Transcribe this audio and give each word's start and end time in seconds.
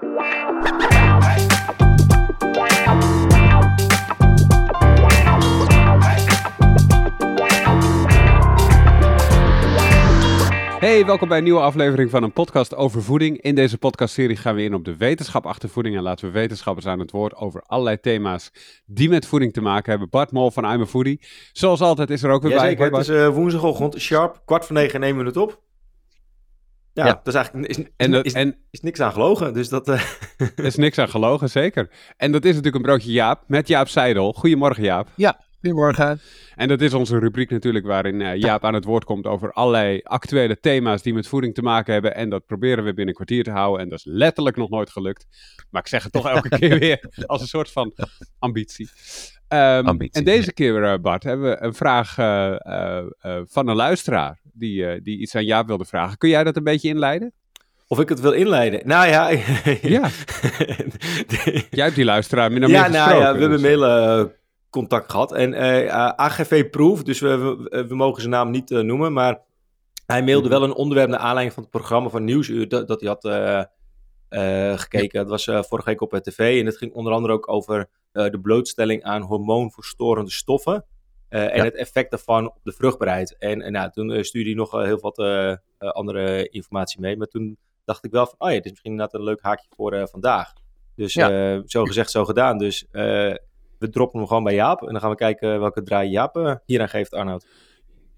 Hey, 0.00 0.08
welkom 11.06 11.28
bij 11.28 11.38
een 11.38 11.44
nieuwe 11.44 11.60
aflevering 11.60 12.10
van 12.10 12.22
een 12.22 12.32
podcast 12.32 12.74
over 12.74 13.02
voeding. 13.02 13.40
In 13.40 13.54
deze 13.54 13.78
podcastserie 13.78 14.36
gaan 14.36 14.54
we 14.54 14.62
in 14.62 14.74
op 14.74 14.84
de 14.84 14.96
wetenschap 14.96 15.46
achter 15.46 15.68
voeding 15.68 15.96
en 15.96 16.02
laten 16.02 16.26
we 16.26 16.32
wetenschappers 16.32 16.86
aan 16.86 16.98
het 16.98 17.10
woord 17.10 17.34
over 17.34 17.62
allerlei 17.66 18.00
thema's 18.00 18.50
die 18.86 19.08
met 19.08 19.26
voeding 19.26 19.52
te 19.52 19.60
maken 19.60 19.90
hebben. 19.90 20.08
Bart 20.10 20.32
Mol 20.32 20.50
van 20.50 20.72
I'm 20.72 20.80
a 20.80 20.86
Foodie. 20.86 21.20
Zoals 21.52 21.80
altijd 21.80 22.10
is 22.10 22.22
er 22.22 22.30
ook 22.30 22.42
weer 22.42 22.50
bij. 22.50 22.60
Jazeker, 22.60 22.92
het 22.92 23.08
is 23.08 23.08
eh, 23.08 23.28
woensdagochtend, 23.28 24.00
sharp, 24.00 24.42
kwart 24.44 24.66
voor 24.66 24.76
negen 24.76 24.94
en 24.94 25.02
één 25.02 25.16
minuut 25.16 25.36
op. 25.36 25.64
Ja, 26.96 27.06
Ja. 27.06 27.12
dat 27.12 27.26
is 27.26 27.34
eigenlijk 27.34 27.66
is, 27.68 27.76
is, 27.78 27.84
En, 27.96 28.10
dat, 28.10 28.24
is, 28.24 28.32
en 28.32 28.56
is 28.70 28.80
niks 28.80 29.00
aan 29.00 29.12
gelogen, 29.12 29.54
dus 29.54 29.68
dat... 29.68 29.88
eh, 29.88 30.00
er 30.56 30.64
is 30.64 30.76
niks 30.76 30.98
aan 30.98 31.08
gelogen, 31.08 31.50
zeker. 31.50 31.90
En 32.16 32.32
dat 32.32 32.44
is 32.44 32.48
natuurlijk 32.50 32.76
een 32.76 32.82
broodje 32.82 33.12
Jaap 33.12 33.42
met 33.46 33.68
Jaap 33.68 33.88
Seidel. 33.88 34.32
Goedemorgen 34.32 34.82
Jaap. 34.82 35.08
Ja, 35.14 35.40
goedemorgen. 35.66 36.20
En 36.54 36.68
dat 36.68 36.80
is 36.80 36.94
onze 36.94 37.18
rubriek 37.18 37.50
natuurlijk 37.50 37.86
waarin 37.86 38.20
eh, 38.20 38.36
Jaap 38.36 38.64
aan 38.64 38.74
het 38.74 38.84
woord 38.84 39.04
komt 39.04 39.26
over 39.26 39.52
allerlei 39.52 40.00
actuele 40.02 40.60
thema's 40.60 41.02
die 41.02 41.14
met 41.14 41.28
voeding 41.28 41.54
te 41.54 41.62
maken 41.62 41.92
hebben. 41.92 42.14
En 42.14 42.30
dat 42.30 42.46
proberen 42.46 42.84
we 42.84 42.94
binnen 42.94 43.08
een 43.08 43.14
kwartier 43.14 43.44
te 43.44 43.50
houden. 43.50 43.80
En 43.80 43.88
dat 43.88 43.98
is 43.98 44.04
letterlijk 44.04 44.56
nog 44.56 44.70
nooit 44.70 44.90
gelukt. 44.90 45.26
Maar 45.70 45.82
ik 45.82 45.88
zeg 45.88 46.02
het 46.02 46.12
toch 46.12 46.28
elke 46.28 46.48
keer 46.58 46.78
weer 46.78 47.24
als 47.26 47.40
een 47.40 47.46
soort 47.46 47.70
van 47.70 47.94
ambitie. 48.38 48.88
Ehm, 49.48 49.86
Ambitie, 49.86 50.18
en 50.18 50.24
deze 50.24 50.52
keer, 50.52 50.84
eh, 50.84 50.98
Bart, 51.00 51.22
hebben 51.22 51.50
we 51.50 51.62
een 51.62 51.74
vraag 51.74 52.18
eh, 52.18 53.44
van 53.46 53.68
een 53.68 53.76
luisteraar 53.76 54.40
die, 54.52 54.86
eh, 54.86 55.00
die 55.02 55.18
iets 55.18 55.34
aan 55.34 55.44
Jaap 55.44 55.66
wilde 55.66 55.84
vragen. 55.84 56.18
Kun 56.18 56.28
jij 56.28 56.44
dat 56.44 56.56
een 56.56 56.64
beetje 56.64 56.88
inleiden? 56.88 57.32
of 57.88 58.00
ik 58.00 58.08
het 58.08 58.20
wil 58.20 58.32
inleiden. 58.32 58.80
Nou 58.84 59.08
ja... 59.08 59.28
Ja. 59.82 60.08
Jij 61.70 61.84
hebt 61.84 61.94
die 61.94 62.04
luisteraar 62.04 62.52
min 62.52 62.64
of 62.64 62.70
ja, 62.70 62.82
meer 62.82 62.90
nou 62.90 63.10
ja, 63.10 63.32
we 63.32 63.40
hebben 63.40 63.50
dus. 63.50 63.60
mail 63.60 63.84
eh, 63.84 64.24
contact 64.70 65.10
gehad. 65.10 65.32
En 65.32 65.54
eh, 65.54 65.86
eh, 65.86 66.08
AGV 66.08 66.70
Proof, 66.70 67.02
dus 67.02 67.20
we, 67.20 67.36
we, 67.70 67.86
we 67.86 67.94
mogen 67.94 68.20
zijn 68.20 68.32
naam 68.32 68.50
niet 68.50 68.70
eh, 68.70 68.80
noemen, 68.80 69.12
maar 69.12 69.40
hij 70.06 70.22
mailde 70.22 70.48
wel 70.48 70.62
een 70.62 70.74
onderwerp 70.74 71.08
naar 71.08 71.18
aanleiding 71.18 71.52
van 71.52 71.62
het 71.62 71.72
programma 71.72 72.08
van 72.08 72.24
Nieuwsuur 72.24 72.68
dat, 72.68 72.88
dat 72.88 73.00
hij 73.00 73.08
had 73.08 73.24
eh, 73.24 73.62
eh, 74.28 74.78
gekeken. 74.78 75.20
Dat 75.20 75.28
was 75.28 75.46
eh, 75.46 75.62
vorige 75.62 75.88
week 75.88 76.00
op 76.00 76.10
het 76.10 76.24
tv 76.24 76.60
en 76.60 76.66
het 76.66 76.76
ging 76.76 76.92
onder 76.92 77.12
andere 77.12 77.32
ook 77.34 77.48
over 77.48 77.88
eh, 78.12 78.30
de 78.30 78.40
blootstelling 78.40 79.02
aan 79.02 79.22
hormoonverstorende 79.22 80.30
stoffen. 80.30 80.84
eh, 81.28 81.42
en 81.50 81.56
Ja. 81.56 81.64
het 81.64 81.74
effect 81.74 82.10
daarvan 82.10 82.46
op 82.50 82.58
de 82.62 82.72
vruchtbaarheid. 82.72 83.36
En, 83.38 83.62
en 83.62 83.72
nou, 83.72 83.90
toen 83.90 84.12
eh, 84.12 84.22
stuurde 84.22 84.48
hij 84.48 84.58
nog 84.58 84.74
eh, 84.74 84.82
heel 84.84 85.00
wat 85.00 85.18
eh, 85.18 85.50
eh, 85.50 85.56
andere 85.78 86.48
informatie 86.48 87.00
mee. 87.00 87.16
Maar 87.16 87.26
toen 87.26 87.58
dacht 87.84 88.04
ik 88.04 88.10
wel 88.10 88.26
van, 88.26 88.34
oh 88.38 88.48
ja, 88.48 88.54
dit 88.54 88.64
is 88.64 88.70
misschien 88.70 88.90
inderdaad 88.90 89.14
een 89.14 89.24
leuk 89.26 89.42
haakje 89.42 89.66
voor 89.76 89.92
eh, 89.92 90.06
vandaag. 90.06 90.52
Dus 90.96 91.14
Ja. 91.14 91.54
eh, 91.54 91.60
zo 91.66 91.84
gezegd, 91.84 92.10
zo 92.10 92.24
gedaan. 92.24 92.58
Dus 92.58 92.86
eh, 92.90 93.34
we 93.78 93.88
droppen 93.88 94.18
hem 94.18 94.28
gewoon 94.28 94.44
bij 94.44 94.54
Jaap. 94.54 94.82
En 94.82 94.92
dan 94.92 95.00
gaan 95.00 95.10
we 95.10 95.16
kijken 95.16 95.60
welke 95.60 95.82
draai 95.82 96.10
Jaap 96.10 96.36
eh, 96.36 96.54
hieraan 96.64 96.88
geeft, 96.88 97.12
Arnoud. 97.14 97.46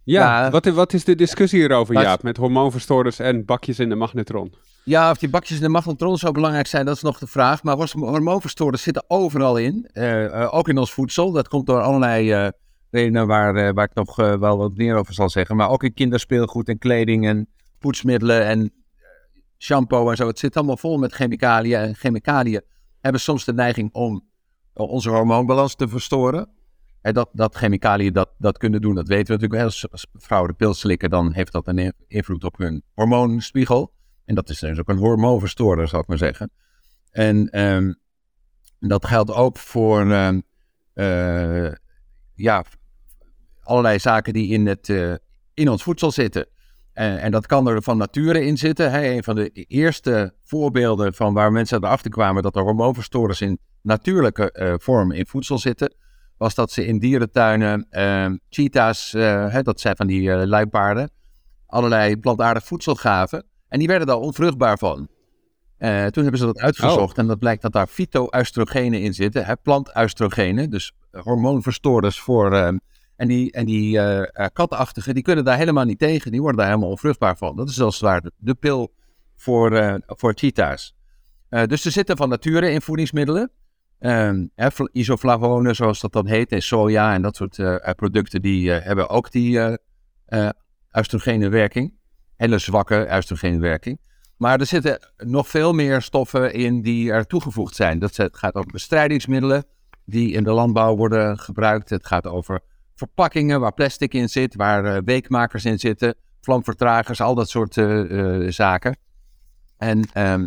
Ja, 0.05 0.42
Ja. 0.45 0.50
Wat, 0.50 0.65
wat 0.65 0.92
is 0.92 1.05
de 1.05 1.15
discussie 1.15 1.59
hierover, 1.59 1.95
Jaap? 1.95 2.23
Met 2.23 2.37
hormoonverstoorders 2.37 3.19
en 3.19 3.45
bakjes 3.45 3.78
in 3.78 3.89
de 3.89 3.95
magnetron. 3.95 4.55
Ja, 4.84 5.11
of 5.11 5.19
die 5.19 5.28
bakjes 5.28 5.56
in 5.56 5.62
de 5.62 5.69
magnetron 5.69 6.19
zo 6.19 6.31
belangrijk 6.33 6.67
zijn, 6.67 6.84
dat 6.84 6.97
is 6.97 7.03
nog 7.03 7.19
de 7.19 7.27
vraag. 7.27 7.62
Maar 7.62 7.77
hormoonverstoorders 7.92 8.83
zitten 8.83 9.05
overal 9.09 9.56
in. 9.56 9.89
Eh, 9.92 10.25
eh, 10.42 10.55
ook 10.55 10.69
in 10.69 10.78
ons 10.78 10.92
voedsel. 10.92 11.33
Dat 11.33 11.48
komt 11.48 11.67
door 11.67 11.81
allerlei 11.81 12.33
eh, 12.33 12.48
redenen 12.91 13.27
waar, 13.27 13.55
eh, 13.56 13.72
waar 13.75 13.84
ik 13.84 13.95
nog 13.95 14.17
wel 14.17 14.59
wat 14.59 14.77
meer 14.77 14.97
over 14.97 15.15
zal 15.15 15.28
zeggen. 15.31 15.56
Maar 15.56 15.70
ook 15.70 15.83
in 15.83 15.95
kinderspeelgoed 15.95 16.69
en 16.69 16.78
kleding 16.78 17.27
en 17.27 17.48
poetsmiddelen 17.78 18.45
en 18.45 18.72
shampoo 19.59 20.11
en 20.11 20.17
zo. 20.17 20.27
Het 20.27 20.39
zit 20.39 20.56
allemaal 20.56 20.77
vol 20.77 20.98
met 20.98 21.12
chemicaliën. 21.12 21.78
En 21.78 21.95
chemicaliën 21.95 22.62
hebben 23.00 23.20
soms 23.20 23.45
de 23.45 23.53
neiging 23.55 23.93
om 23.93 24.25
onze 24.87 25.11
hormoonbalans 25.11 25.75
te 25.75 25.89
verstoren. 25.89 26.48
En 27.01 27.15
dat, 27.15 27.29
dat 27.33 27.57
chemicaliën 27.57 28.12
dat, 28.12 28.31
dat 28.39 28.59
kunnen 28.59 28.81
doen, 28.81 28.94
dat 28.94 29.09
weten 29.09 29.27
we 29.27 29.33
natuurlijk. 29.33 29.61
wel. 29.81 29.91
Als, 29.91 30.06
vrouwen 30.12 30.50
de 30.50 30.56
pil 30.56 30.75
slikken, 30.75 31.11
dan 31.11 31.33
heeft 31.33 31.53
dat 31.53 31.66
een 31.66 31.93
invloed 32.06 32.44
op 32.44 32.59
hun 32.59 32.83
hormoonspiegel. 32.94 33.93
En 34.25 34.34
dat 34.34 34.49
is 34.49 34.59
dus 34.59 34.78
ook 34.78 34.89
een 34.89 34.99
hormoonverstoorder, 34.99 35.89
zou 35.89 36.03
ik 36.03 36.09
maar 36.09 36.19
zeggen. 36.19 36.50
En 37.11 37.49
ehm, 37.49 37.93
dat 38.78 39.06
geldt 39.06 39.33
ook 39.33 39.56
voor 39.56 40.11
ehm, 40.11 40.41
eh, 40.95 41.72
ja, 42.34 42.65
allerlei 43.62 43.99
zaken 43.99 44.33
die 44.33 44.49
in, 44.49 44.66
het, 44.66 44.89
eh, 44.89 45.15
in 45.55 45.69
ons 45.69 45.83
voedsel 45.83 46.10
zitten. 46.10 46.49
En, 46.93 47.31
dat 47.31 47.47
kan 47.47 47.69
er 47.69 47.83
van 47.83 47.97
nature 47.97 48.45
in 48.45 48.59
zitten. 48.59 49.05
Een 49.05 49.25
van 49.25 49.34
de 49.34 49.50
eerste 49.53 50.34
voorbeelden 50.43 51.15
van 51.15 51.34
waar 51.34 51.53
mensen 51.53 51.84
erachter 51.84 52.10
kwamen 52.10 52.43
dat 52.43 52.56
er 52.56 52.62
hormoonverstoorders 52.62 53.41
in 53.41 53.59
natuurlijke 53.83 54.53
eh, 54.53 54.75
vorm 54.77 55.12
in 55.12 55.27
voedsel 55.27 55.59
zitten, 55.59 55.94
was 56.37 56.55
dat 56.55 56.71
ze 56.71 56.87
in 56.87 56.99
dierentuinen 56.99 57.87
ehm, 57.91 58.37
cheetahs, 58.49 59.15
eh, 59.15 59.53
hè, 59.53 59.62
dat 59.62 59.81
zijn 59.81 59.97
van 59.97 60.06
die 60.06 60.33
eh, 60.33 60.47
luipaarden, 60.47 61.11
allerlei 61.66 62.16
plantaardig 62.16 62.65
voedsel 62.65 62.94
gaven. 62.94 63.44
En 63.69 63.78
die 63.78 63.89
werden 63.89 64.06
daar 64.06 64.16
onvruchtbaar 64.16 64.78
van. 64.78 65.09
Toen 65.78 66.22
hebben 66.22 66.39
ze 66.39 66.47
dat 66.47 66.59
uitgezocht 66.59 67.19
en 67.19 67.27
dat 67.27 67.39
blijkt 67.39 67.62
dat 67.62 67.72
daar 67.72 67.87
fytoöstrogenen 67.87 69.00
in 69.00 69.15
zitten, 69.15 69.44
hè, 69.44 69.56
plantoestrogenen, 69.56 70.71
dus 70.71 70.93
hormoonverstoorders 71.10 72.21
voor. 72.21 72.53
eh, 72.53 72.66
en 73.16 73.28
die, 73.28 73.53
en 73.53 73.66
die 73.66 73.99
eh, 73.99 74.47
katachtigen, 74.53 75.15
die 75.15 75.22
kunnen 75.22 75.45
daar 75.45 75.56
helemaal 75.56 75.84
niet 75.84 75.99
tegen, 75.99 76.31
die 76.31 76.41
worden 76.41 76.59
daar 76.59 76.69
helemaal 76.69 76.91
onvruchtbaar 76.91 77.37
van. 77.37 77.56
Dat 77.56 77.69
is 77.69 77.81
als 77.81 77.95
het 77.95 78.05
ware 78.05 78.33
de, 78.37 78.55
pil 78.55 78.93
voor, 79.37 80.00
voor 80.06 80.33
cheetahs. 80.34 80.95
Dus 81.49 81.84
er 81.84 81.91
zitten 81.91 82.16
van 82.16 82.28
nature 82.28 82.71
in 82.71 82.83
voedingsmiddelen. 82.83 83.50
Ehm, 83.98 84.47
isoflavonen, 84.92 85.75
zoals 85.75 86.00
dat 86.00 86.12
dan 86.12 86.26
heet, 86.26 86.53
en 86.53 86.62
soja 86.62 87.14
en 87.14 87.22
dat 87.22 87.36
soort 87.36 87.59
eh, 87.59 87.75
eh, 87.88 87.94
producten, 87.94 88.42
die 88.42 88.72
eh, 88.72 88.84
hebben 88.84 89.09
ook 89.09 89.31
die 89.31 89.78
eh, 90.25 90.48
oestrogene 90.92 91.48
werking. 91.48 91.94
Hele 92.36 92.59
zwakke 92.59 93.09
oestrogene 93.12 93.59
werking. 93.59 94.00
Maar 94.36 94.60
er 94.60 94.66
zitten 94.66 94.98
nog 95.16 95.48
veel 95.48 95.72
meer 95.72 96.03
stoffen 96.03 96.53
in 96.53 96.82
die 96.82 97.12
er 97.12 97.26
toegevoegd 97.26 97.75
zijn. 97.75 97.98
Dat 97.98 98.28
gaat 98.32 98.54
over 98.54 98.70
bestrijdingsmiddelen 98.70 99.64
die 100.04 100.32
in 100.32 100.44
de 100.44 100.50
landbouw 100.50 100.97
worden 100.97 101.38
gebruikt. 101.38 101.91
Het 101.91 102.06
gaat 102.06 102.26
over 102.26 102.60
verpakkingen 102.94 103.60
waar 103.60 103.72
plastic 103.72 104.15
in 104.15 104.28
zit, 104.28 104.54
waar 104.54 105.04
weekmakers 105.04 105.65
in 105.65 105.78
zitten, 105.78 106.15
vlamvertragers, 106.41 107.20
al 107.20 107.34
dat 107.34 107.48
soort 107.48 107.75
zaken. 108.54 108.98
En 109.76 110.09
ehm, 110.12 110.47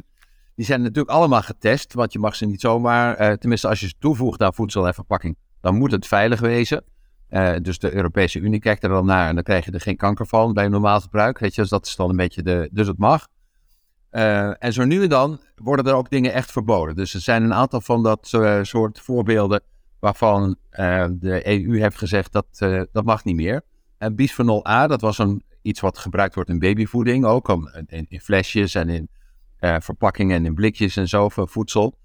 die 0.62 0.70
zijn 0.70 0.82
natuurlijk 0.82 1.16
allemaal 1.16 1.42
getest, 1.42 1.94
want 1.94 2.14
je 2.14 2.20
mag 2.20 2.36
ze 2.36 2.46
niet 2.46 2.62
zomaar, 2.62 3.16
eh, 3.16 3.34
tenminste 3.34 3.68
als 3.68 3.80
je 3.80 3.88
ze 3.88 3.94
toevoegt 4.00 4.42
aan 4.42 4.54
voedsel 4.54 4.88
en 4.88 4.94
verpakking, 4.94 5.38
dan 5.62 5.76
moet 5.76 5.92
het 5.92 6.08
veilig 6.08 6.40
wezen. 6.40 6.84
Eh, 7.28 7.56
dus 7.62 7.80
de 7.80 7.94
Europese 7.94 8.40
Unie 8.40 8.60
kijkt 8.60 8.84
er 8.84 8.90
dan 8.90 9.06
naar 9.06 9.28
en 9.28 9.36
dan 9.36 9.44
krijg 9.44 9.66
je 9.66 9.72
er 9.72 9.82
geen 9.82 9.98
kanker 9.98 10.28
van 10.28 10.54
bij 10.54 10.68
normaal 10.68 11.02
gebruik. 11.02 11.40
Weet 11.40 11.56
je, 11.56 11.62
dus 11.62 11.70
dat 11.70 11.86
is 11.86 11.96
dan 11.96 12.10
een 12.10 12.16
beetje 12.16 12.44
de, 12.44 12.70
dus 12.72 12.88
het 12.88 12.98
mag. 12.98 13.28
Eh, 14.10 14.64
en 14.64 14.74
zo 14.74 14.86
nu 14.86 15.04
en 15.04 15.10
dan 15.10 15.40
worden 15.56 15.86
er 15.86 15.94
ook 15.94 16.10
dingen 16.10 16.34
echt 16.34 16.52
verboden. 16.52 16.96
Dus 16.96 17.14
er 17.14 17.22
zijn 17.22 17.44
een 17.44 17.54
aantal 17.54 17.82
van 17.82 18.04
dat 18.04 18.38
soort 18.62 19.00
voorbeelden 19.00 19.62
waarvan 20.00 20.56
de 21.12 21.42
EU 21.44 21.80
heeft 21.80 21.98
gezegd 21.98 22.32
dat 22.32 22.46
dat 22.92 23.06
mag 23.06 23.24
niet 23.24 23.36
meer. 23.36 23.62
En 23.98 24.16
bisphenol 24.16 24.68
A, 24.68 24.88
dat 24.88 25.02
was 25.02 25.18
een, 25.18 25.44
iets 25.62 25.80
wat 25.80 25.98
gebruikt 25.98 26.36
wordt 26.36 26.50
in 26.50 26.60
babyvoeding 26.60 27.26
ook, 27.26 27.50
in, 27.88 28.06
in 28.10 28.20
flesjes 28.20 28.76
en 28.76 28.90
in 28.90 29.10
eh, 29.62 29.76
verpakkingen 29.80 30.36
en 30.36 30.46
in 30.46 30.54
blikjes 30.54 30.96
en 30.96 31.08
zo 31.08 31.30
voedsel. 31.30 31.98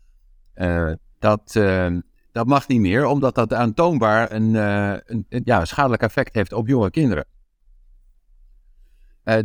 Eh, 0.55 0.93
dat, 1.19 1.57
eh, 1.57 1.97
dat 2.33 2.47
mag 2.47 2.69
niet 2.69 2.81
meer, 2.81 3.07
omdat 3.07 3.35
dat 3.35 3.53
aantoonbaar 3.53 4.33
een, 4.33 4.55
een, 4.55 5.27
een, 5.29 5.43
ja, 5.45 5.65
schadelijk 5.65 6.03
effect 6.03 6.35
heeft 6.35 6.53
op 6.53 6.69
jonge 6.69 6.91
kinderen. 6.91 7.27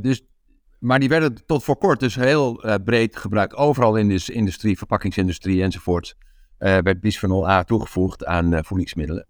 Dus, 0.02 0.22
maar 0.80 1.00
die 1.00 1.10
werden 1.10 1.46
tot 1.46 1.64
voor 1.64 1.78
kort 1.78 2.00
dus 2.00 2.16
heel 2.16 2.64
breed 2.84 3.16
gebruikt, 3.16 3.56
overal 3.56 3.96
in 3.96 4.08
de 4.08 4.34
industrie, 4.34 4.78
verpakkingsindustrie 4.78 5.64
enzovoort. 5.64 6.16
werd 6.58 7.00
bisphenol 7.00 7.50
A 7.50 7.64
toegevoegd 7.64 8.26
aan 8.26 8.66
voedingsmiddelen. 8.66 9.28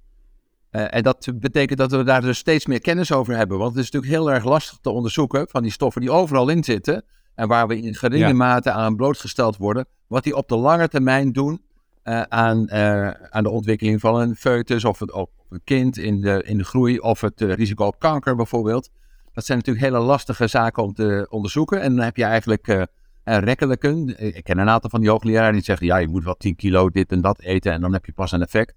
En 0.70 1.04
dat 1.04 1.32
betekent 1.36 1.80
dat 1.80 1.92
we 1.92 2.04
daar 2.04 2.22
dus 2.22 2.38
steeds 2.38 2.66
meer 2.66 2.82
kennis 2.82 3.12
over 3.12 3.36
hebben. 3.36 3.58
Want 3.58 3.76
het 3.76 3.84
is 3.84 3.92
natuurlijk 3.92 4.22
heel 4.22 4.32
erg 4.32 4.44
lastig 4.44 4.78
te 4.78 4.90
onderzoeken 4.90 5.48
van 5.50 5.62
die 5.62 5.72
stoffen 5.72 6.02
die 6.02 6.12
overal 6.12 6.50
in 6.50 6.64
zitten. 6.64 7.06
En 7.42 7.48
waar 7.48 7.68
we 7.68 7.82
in 7.82 7.96
geringe 7.96 8.28
Ja. 8.28 8.34
mate 8.34 8.72
aan 8.72 8.96
blootgesteld 8.96 9.58
worden. 9.58 9.86
Wat 10.08 10.24
die 10.24 10.36
op 10.36 10.48
de 10.48 10.56
lange 10.56 10.88
termijn 10.88 11.32
doen 11.32 11.62
eh, 12.04 12.22
aan, 12.22 12.68
eh, 12.68 13.10
aan 13.10 13.44
de 13.44 13.50
ontwikkeling 13.50 14.00
van 14.00 14.20
een 14.20 14.36
foetus 14.36 14.86
of, 14.86 15.00
het, 15.00 15.12
of 15.12 15.30
een 15.50 15.62
kind 15.64 15.98
in 15.98 16.22
de, 16.22 16.44
in 16.46 16.58
de 16.58 16.64
groei. 16.64 17.00
Of 17.00 17.22
het 17.22 17.42
eh, 17.42 17.54
risico 17.54 17.86
op 17.86 18.00
kanker 18.00 18.36
bijvoorbeeld. 18.36 18.90
Dat 19.34 19.46
zijn 19.46 19.58
natuurlijk 19.58 19.86
hele 19.86 20.00
lastige 20.00 20.48
zaken 20.48 20.84
om 20.84 20.94
te 20.94 21.28
onderzoeken. 21.30 21.82
En 21.82 21.96
dan 21.96 22.06
heb 22.06 22.18
je 22.18 22.24
eigenlijk 22.24 22.88
rekkelijken. 23.24 24.20
Ik 24.36 24.44
ken 24.44 24.58
een 24.58 24.70
aantal 24.70 24.90
van 24.90 25.00
die 25.00 25.10
hoogleraren 25.10 25.54
die 25.54 25.64
zeggen... 25.64 25.86
ja, 25.86 25.98
je 25.98 26.08
moet 26.08 26.24
wel 26.24 26.36
10 26.36 26.56
kilo 26.56 26.90
dit 26.90 27.12
en 27.12 27.22
dat 27.22 27.42
eten 27.42 27.72
en 27.72 27.82
dan 27.82 27.94
heb 27.94 28.06
je 28.06 28.12
pas 28.12 28.32
een 28.32 28.42
effect. 28.42 28.76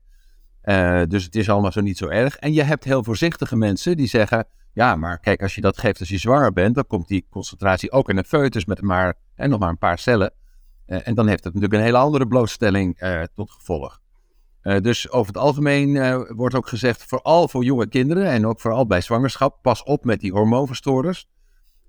Dus 1.10 1.24
het 1.24 1.34
is 1.34 1.50
allemaal 1.50 1.72
zo 1.72 1.80
niet 1.80 1.98
zo 1.98 2.06
erg. 2.08 2.36
En 2.36 2.52
je 2.52 2.62
hebt 2.62 2.84
heel 2.84 3.04
voorzichtige 3.04 3.56
mensen 3.56 3.96
die 3.96 4.06
zeggen... 4.06 4.46
ja, 4.74 4.96
maar 4.96 5.18
kijk, 5.18 5.42
als 5.42 5.54
je 5.54 5.60
dat 5.60 5.78
geeft 5.78 6.00
als 6.00 6.08
je 6.08 6.18
zwanger 6.18 6.52
bent... 6.52 6.74
dan 6.74 6.86
komt 6.86 7.08
die 7.08 7.26
concentratie 7.30 7.92
ook 7.92 8.08
in 8.08 8.16
een 8.16 8.24
foetus 8.24 8.64
met 8.64 8.82
maar, 8.82 9.14
hè, 9.34 9.48
nog 9.48 9.60
maar 9.60 9.68
een 9.68 9.78
paar 9.78 9.98
cellen. 9.98 10.32
Eh, 10.86 11.08
en 11.08 11.14
dan 11.14 11.28
heeft 11.28 11.44
het 11.44 11.54
natuurlijk 11.54 11.80
een 11.80 11.86
hele 11.86 12.04
andere 12.04 12.26
blootstelling 12.26 12.98
eh, 12.98 13.22
tot 13.34 13.50
gevolg. 13.50 14.00
Eh, 14.60 14.80
dus 14.80 15.10
over 15.10 15.32
het 15.32 15.42
algemeen 15.42 16.16
wordt 16.36 16.54
ook 16.54 16.68
gezegd, 16.68 17.04
vooral 17.04 17.48
voor 17.48 17.64
jonge 17.64 17.88
kinderen 17.88 18.26
en 18.26 18.46
ook 18.46 18.60
vooral 18.60 18.86
bij 18.86 19.00
zwangerschap, 19.00 19.58
pas 19.62 19.82
op 19.82 20.04
met 20.04 20.20
die 20.20 20.32
hormoonverstoorders. 20.32 21.28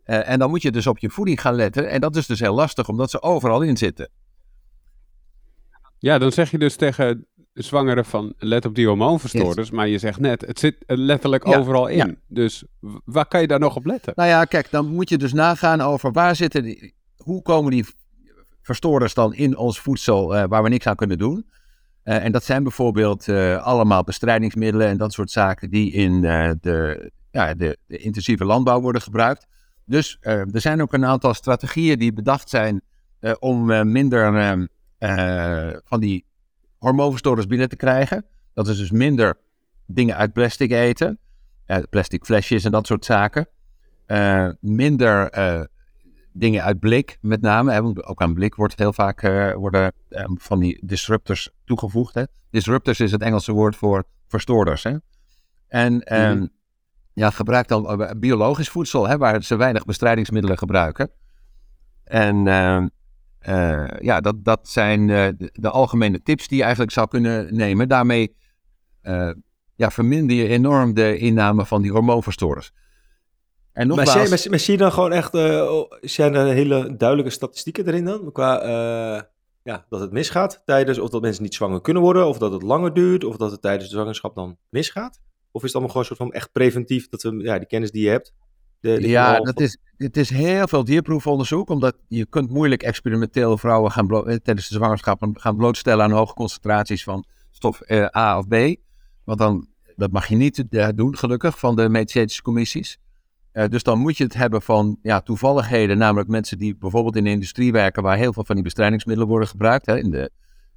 En 0.04 0.40
dan 0.40 0.50
moet 0.50 0.62
je 0.62 0.72
dus 0.72 0.88
op 0.88 0.98
je 0.98 1.10
voeding 1.10 1.42
gaan 1.42 1.56
letten. 1.56 1.90
En 1.90 2.02
dat 2.02 2.16
is 2.16 2.26
dus 2.26 2.40
heel 2.40 2.54
lastig, 2.54 2.88
omdat 2.88 3.10
ze 3.10 3.22
overal 3.22 3.62
in 3.62 3.78
zitten. 3.78 4.10
Ja, 5.98 6.18
dan 6.18 6.32
zeg 6.32 6.52
je 6.52 6.58
dus 6.58 6.76
tegen 6.76 7.28
zwangeren 7.64 8.06
van 8.06 8.34
let 8.38 8.66
op 8.66 8.76
die 8.76 8.88
hormoonverstoorders. 8.88 9.72
Maar 9.72 9.88
je 9.88 9.98
zegt 9.98 10.20
net, 10.20 10.42
het 10.42 10.60
zit 10.60 10.84
er 10.86 10.98
letterlijk 10.98 11.48
Ja, 11.48 11.58
overal 11.58 11.88
in. 11.88 11.98
ja. 11.98 12.14
Dus 12.28 12.64
waar 13.06 13.26
kan 13.28 13.42
je 13.42 13.48
daar 13.48 13.60
nog 13.60 13.76
op 13.76 13.86
letten? 13.86 14.14
Nou 14.16 14.30
ja, 14.30 14.46
kijk, 14.46 14.72
dan 14.72 14.88
moet 14.88 15.10
je 15.10 15.18
dus 15.18 15.34
nagaan 15.34 15.82
over 15.82 16.12
waar 16.12 16.36
zitten 16.36 16.64
die, 16.64 16.94
hoe 17.18 17.42
komen 17.42 17.72
die 17.72 17.86
verstoorders 18.62 19.14
dan 19.14 19.34
in 19.34 19.58
ons 19.58 19.80
voedsel 19.80 20.36
eh, 20.36 20.44
waar 20.48 20.64
we 20.64 20.70
niks 20.70 20.88
aan 20.88 20.96
kunnen 20.96 21.18
doen. 21.18 21.50
Eh, 22.04 22.24
en 22.24 22.32
dat 22.32 22.44
zijn 22.44 22.64
bijvoorbeeld 22.64 23.28
eh, 23.28 23.64
allemaal 23.64 24.04
bestrijdingsmiddelen 24.04 24.88
en 24.88 24.98
dat 24.98 25.14
soort 25.14 25.32
zaken 25.32 25.70
die 25.70 25.92
in 25.92 26.22
de, 26.22 27.12
ja, 27.32 27.54
de, 27.54 27.78
de 27.88 27.98
intensieve 27.98 28.46
landbouw 28.46 28.82
worden 28.82 29.02
gebruikt. 29.02 29.48
Dus 29.86 30.18
er 30.22 30.48
zijn 30.62 30.82
ook 30.82 30.94
een 30.94 31.06
aantal 31.06 31.34
strategieën 31.34 32.00
die 32.00 32.14
bedacht 32.14 32.50
zijn 32.50 32.82
om 33.40 33.92
minder 33.92 34.68
van 35.86 36.00
die 36.00 36.26
hormoonverstoorders 36.78 37.48
binnen 37.48 37.70
te 37.70 37.76
krijgen. 37.76 38.26
Dat 38.54 38.68
is 38.68 38.78
dus 38.78 38.92
minder 38.92 39.38
dingen 39.86 40.16
uit 40.16 40.34
plastic 40.34 40.72
eten, 40.72 41.20
plastic 41.90 42.26
flesjes 42.26 42.64
en 42.64 42.72
dat 42.72 42.88
soort 42.88 43.06
zaken. 43.06 43.48
Eh, 44.06 44.50
minder 44.60 45.30
eh, 45.30 45.62
dingen 46.34 46.64
uit 46.64 46.80
blik, 46.80 47.18
met 47.22 47.42
name. 47.42 47.72
Hè, 47.72 47.82
want 47.82 48.04
ook 48.04 48.22
aan 48.22 48.34
blik 48.34 48.56
wordt 48.56 48.78
heel 48.78 48.94
vaak 48.94 49.22
eh, 49.24 49.54
worden, 49.54 49.92
van 50.36 50.60
die 50.60 50.86
disruptors 50.86 51.50
toegevoegd. 51.66 52.16
Hè. 52.16 52.24
Disruptors 52.50 53.00
is 53.00 53.12
het 53.12 53.22
Engelse 53.22 53.52
woord 53.52 53.76
voor 53.76 54.04
verstoorders. 54.28 54.84
Hè. 54.84 54.96
En 55.68 56.02
ehm, 56.02 56.38
Mhm. 56.38 56.46
ja, 57.14 57.30
gebruik 57.30 57.68
dan 57.68 58.14
biologisch 58.20 58.70
voedsel, 58.70 59.08
hè, 59.08 59.18
waar 59.18 59.44
ze 59.44 59.56
weinig 59.56 59.86
bestrijdingsmiddelen 59.86 60.58
gebruiken. 60.58 61.10
En 62.04 62.48
eh, 63.46 63.88
ja, 64.00 64.22
dat, 64.22 64.44
dat 64.44 64.68
zijn 64.68 65.10
eh, 65.10 65.28
de, 65.38 65.50
de 65.54 65.70
algemene 65.70 66.22
tips 66.22 66.48
die 66.48 66.58
je 66.58 66.64
eigenlijk 66.64 66.94
zou 66.94 67.08
kunnen 67.08 67.56
nemen. 67.56 67.88
Daarmee 67.88 68.36
eh, 69.02 69.32
ja, 69.76 69.92
verminder 69.92 70.36
je 70.36 70.48
enorm 70.48 70.94
de 70.94 71.18
inname 71.18 71.66
van 71.66 71.82
die 71.82 71.92
hormoonverstoorders. 71.92 72.72
En 73.74 73.88
Maar 73.88 73.98
nogmaals, 73.98 74.12
zie, 74.12 74.30
maar, 74.30 74.50
maar 74.50 74.60
zie 74.60 74.74
je 74.74 74.80
dan 74.80 74.92
gewoon 74.92 75.12
echt, 75.12 75.34
eh, 75.34 75.72
oh, 75.72 75.92
zijn 76.02 76.34
er 76.34 76.54
hele 76.54 76.96
duidelijke 76.98 77.32
statistieken 77.32 77.88
erin 77.88 78.06
dan? 78.06 78.32
Qua 78.32 78.64
ja, 79.64 79.86
dat 79.90 80.00
het 80.00 80.12
misgaat 80.12 80.62
tijdens, 80.66 81.00
of 81.00 81.10
dat 81.10 81.22
mensen 81.22 81.44
niet 81.44 81.56
zwanger 81.56 81.82
kunnen 81.82 82.04
worden, 82.04 82.28
of 82.28 82.38
dat 82.38 82.52
het 82.52 82.62
langer 82.62 82.94
duurt, 82.94 83.24
of 83.24 83.38
dat 83.38 83.52
het 83.52 83.62
tijdens 83.62 83.90
de 83.90 83.96
zwangerschap 83.96 84.36
dan 84.36 84.58
misgaat? 84.70 85.20
Of 85.52 85.62
is 85.64 85.74
het 85.74 85.82
allemaal 85.82 85.90
gewoon 85.90 86.02
een 86.10 86.16
soort 86.16 86.30
van 86.30 86.40
echt 86.40 86.52
preventief, 86.52 87.10
dat 87.10 87.22
we, 87.22 87.44
ja, 87.44 87.58
die 87.58 87.68
kennis 87.68 87.92
die 87.92 88.04
je 88.04 88.10
hebt? 88.10 88.34
De, 88.80 89.08
Ja, 89.08 89.40
dat 89.40 89.60
is, 89.60 89.78
het 89.98 90.18
is 90.18 90.30
heel 90.30 90.68
veel 90.68 90.84
dierproefonderzoek, 90.84 91.70
omdat 91.70 91.96
je 92.08 92.26
kunt 92.26 92.50
moeilijk 92.50 92.84
experimenteel 92.84 93.58
vrouwen 93.58 93.92
gaan 93.92 94.10
eh, 94.10 94.36
tijdens 94.36 94.68
de 94.70 94.76
zwangerschap 94.76 95.26
gaan 95.34 95.56
blootstellen 95.56 96.04
aan 96.04 96.12
hoge 96.12 96.34
concentraties 96.34 97.04
van 97.04 97.26
stof 97.52 97.82
eh, 97.82 98.08
A 98.16 98.38
of 98.38 98.48
B. 98.48 98.76
Want 99.24 99.40
dan, 99.40 99.68
dat 99.96 100.12
mag 100.12 100.28
je 100.28 100.36
niet 100.36 100.66
eh, 100.70 100.88
doen, 100.96 101.18
gelukkig, 101.18 101.60
van 101.60 101.76
de 101.76 101.90
medicijnische 101.90 102.42
commissies. 102.42 103.00
Eh, 103.52 103.68
dus 103.68 103.84
dan 103.84 104.00
moet 104.00 104.18
je 104.18 104.24
het 104.24 104.34
hebben 104.34 104.62
van 104.62 104.98
ja, 105.02 105.22
toevalligheden, 105.22 105.98
namelijk 105.98 106.30
mensen 106.30 106.58
die 106.58 106.76
bijvoorbeeld 106.76 107.16
in 107.16 107.24
de 107.24 107.30
industrie 107.30 107.72
werken, 107.72 108.04
waar 108.04 108.18
heel 108.18 108.34
veel 108.34 108.44
van 108.44 108.56
die 108.56 108.64
bestrijdingsmiddelen 108.64 109.30
worden 109.30 109.48
gebruikt. 109.48 109.86
Hè, 109.86 109.98
in 109.98 110.10
de, 110.10 110.32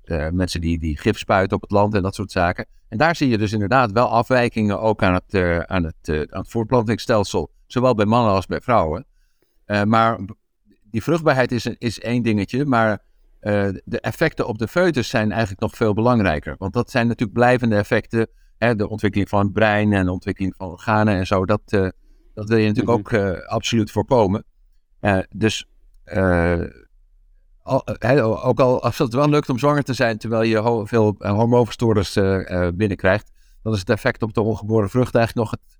de 0.08 0.30
mensen 0.32 0.60
die, 0.60 0.78
die 0.78 0.98
gif 0.98 1.18
spuiten 1.18 1.56
op 1.56 1.62
het 1.62 1.70
land 1.70 1.94
en 1.94 2.02
dat 2.02 2.14
soort 2.14 2.32
zaken. 2.32 2.66
En 2.88 2.98
daar 2.98 3.16
zie 3.16 3.28
je 3.28 3.38
dus 3.38 3.52
inderdaad 3.52 3.92
wel 3.92 4.08
afwijkingen 4.08 4.80
ook 4.80 5.02
aan 5.02 5.14
het, 5.14 5.34
eh, 5.34 5.58
aan 5.58 5.84
het, 5.84 5.94
eh, 6.08 6.20
aan 6.20 6.40
het 6.40 6.50
voortplantingsstelsel. 6.50 7.50
Zowel 7.66 7.94
bij 7.94 8.06
mannen 8.06 8.32
als 8.32 8.46
bij 8.46 8.60
vrouwen. 8.60 9.06
Maar 9.84 10.18
die 10.90 11.02
vruchtbaarheid 11.02 11.52
is, 11.52 11.64
een- 11.64 11.76
is 11.78 12.00
één 12.00 12.22
dingetje. 12.22 12.64
Maar 12.64 13.02
de 13.84 14.00
effecten 14.00 14.46
op 14.46 14.58
de 14.58 14.68
foetus 14.68 15.08
zijn 15.08 15.30
eigenlijk 15.30 15.60
nog 15.60 15.76
veel 15.76 15.94
belangrijker. 15.94 16.54
Want 16.58 16.72
dat 16.72 16.90
zijn 16.90 17.06
natuurlijk 17.06 17.38
blijvende 17.38 17.76
effecten. 17.76 18.26
Hè, 18.58 18.74
de 18.76 18.88
ontwikkeling 18.88 19.28
van 19.28 19.44
het 19.44 19.52
brein 19.52 19.92
en 19.92 20.04
de 20.04 20.12
ontwikkeling 20.12 20.54
van 20.56 20.68
organen 20.68 21.14
en 21.14 21.26
zo. 21.26 21.44
Dat, 21.44 21.62
dat 22.34 22.48
wil 22.48 22.56
je 22.58 22.66
natuurlijk 22.66 22.98
ook 22.98 23.12
eh, 23.12 23.46
absoluut 23.46 23.90
voorkomen. 23.90 24.44
Dus 25.30 25.68
al, 27.68 27.82
hè, 27.98 28.24
ook 28.24 28.60
al 28.60 28.82
als 28.82 28.98
het 28.98 29.14
wel 29.14 29.28
lukt 29.28 29.48
om 29.48 29.58
zwanger 29.58 29.82
te 29.82 29.92
zijn 29.94 30.18
terwijl 30.18 30.42
je 30.42 30.56
ho- 30.56 30.84
veel 30.84 31.14
eh, 31.18 31.30
hormoonverstoorders 31.32 32.16
eh, 32.16 32.50
eh, 32.66 32.74
binnenkrijgt, 32.74 33.30
dan 33.62 33.72
is 33.72 33.78
het 33.78 33.90
effect 33.90 34.22
op 34.22 34.34
de 34.34 34.40
ongeboren 34.40 34.90
vrucht 34.90 35.14
eigenlijk 35.14 35.50
nog 35.50 35.60
het, 35.60 35.78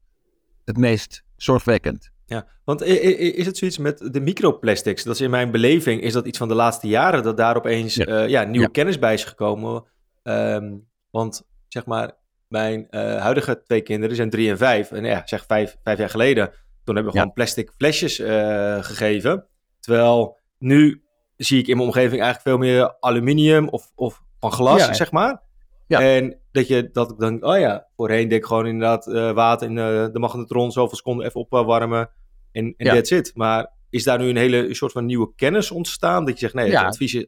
het 0.65 0.77
meest 0.77 1.23
zorgwekkend. 1.37 2.11
Ja, 2.27 2.47
want 2.65 2.83
is 2.83 3.47
het 3.47 3.57
zoiets 3.57 3.79
met 3.79 4.09
de 4.13 4.21
microplastics? 4.21 5.05
Dat 5.05 5.15
is 5.15 5.21
in 5.21 5.31
mijn 5.31 5.51
beleving, 5.51 6.03
is 6.03 6.13
dat 6.13 6.27
iets 6.27 6.39
van 6.39 6.49
de 6.49 6.55
laatste 6.55 6.87
jaren, 6.89 7.23
dat 7.23 7.37
daar 7.37 7.57
opeens 7.57 7.95
Ja. 7.95 8.05
ja. 8.07 8.23
ja, 8.23 8.43
nieuwe 8.43 8.67
Ja. 8.67 8.73
kennis 8.73 8.99
bij 8.99 9.15
is 9.15 9.25
gekomen. 9.25 9.85
Ehm, 10.23 10.77
want 11.11 11.43
zeg 11.69 11.87
maar, 11.87 12.13
mijn 12.49 12.87
eh, 12.91 13.21
huidige 13.21 13.63
twee 13.63 13.81
kinderen 13.81 14.17
zijn 14.17 14.31
drie 14.31 14.51
en 14.51 14.57
vijf. 14.59 14.91
En 14.91 15.05
ja, 15.05 15.23
zeg 15.25 15.45
vijf, 15.47 15.77
vijf 15.83 15.99
jaar 15.99 16.11
geleden, 16.11 16.47
toen 16.85 16.95
hebben 16.95 17.05
we 17.05 17.13
Ja. 17.13 17.19
gewoon 17.21 17.33
plastic 17.33 17.71
flesjes 17.77 18.19
eh, 18.19 18.83
gegeven. 18.83 19.47
Terwijl 19.81 20.39
nu 20.59 21.03
zie 21.39 21.59
ik 21.59 21.67
in 21.67 21.77
mijn 21.77 21.89
omgeving 21.89 22.23
eigenlijk 22.23 22.43
veel 22.43 22.59
meer 22.59 22.97
aluminium 23.01 23.69
of, 23.69 23.93
of 23.95 24.23
van 24.41 24.53
glas, 24.53 24.87
Ja. 24.87 24.93
zeg 24.95 25.13
maar. 25.13 25.43
Ja. 25.87 26.01
En 26.01 26.37
dat 26.53 26.69
je 26.69 26.91
dat 26.93 27.11
ik 27.11 27.19
dan, 27.19 27.45
oh 27.45 27.59
ja, 27.59 27.87
voorheen 27.97 28.29
deed 28.29 28.39
ik 28.39 28.45
gewoon 28.45 28.67
inderdaad 28.67 29.07
eh, 29.07 29.33
water 29.33 29.69
in 29.69 29.79
eh, 29.79 29.85
de 30.13 30.19
magnetron 30.19 30.73
zoveel 30.73 30.97
seconden 30.97 31.27
even 31.27 31.41
opwarmen. 31.41 32.11
En, 32.53 32.75
en 32.77 32.87
Ja. 32.87 32.95
that's 32.95 33.11
it. 33.11 33.31
Maar 33.35 33.71
is 33.91 34.05
daar 34.05 34.19
nu 34.19 34.29
een 34.29 34.37
hele 34.37 34.75
soort 34.75 34.93
van 34.93 35.07
nieuwe 35.07 35.33
kennis 35.37 35.71
ontstaan? 35.71 36.25
Dat 36.25 36.35
je 36.35 36.39
zegt, 36.41 36.55
nee, 36.55 36.71
Ja. 36.71 36.79
het 36.79 36.87
advies 36.89 37.15
is... 37.15 37.27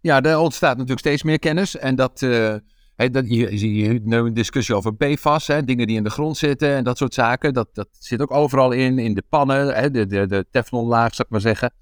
Ja, 0.00 0.22
er 0.22 0.38
ontstaat 0.38 0.72
natuurlijk 0.72 1.00
steeds 1.06 1.22
meer 1.22 1.38
kennis. 1.38 1.76
En 1.76 1.94
dat, 1.96 2.22
eh, 2.22 2.54
hè, 2.96 3.10
dat 3.10 3.24
je, 3.28 4.00
nu 4.04 4.16
een 4.16 4.34
discussie 4.34 4.74
over 4.74 4.94
PFAS, 4.94 5.46
hè, 5.46 5.64
dingen 5.64 5.86
die 5.86 5.96
in 5.96 6.04
de 6.04 6.10
grond 6.10 6.36
zitten 6.36 6.74
en 6.74 6.84
dat 6.84 6.96
soort 6.98 7.14
zaken. 7.14 7.52
Dat, 7.54 7.68
dat 7.72 7.88
zit 7.90 8.20
ook 8.20 8.30
overal 8.32 8.72
in, 8.72 8.98
in 8.98 9.14
de 9.14 9.22
pannen, 9.28 9.74
hè, 9.74 9.90
de, 9.90 10.06
de, 10.06 10.26
de 10.26 10.46
teflonlaag, 10.50 11.14
zou 11.14 11.22
ik 11.22 11.30
maar 11.30 11.40
zeggen, 11.40 11.72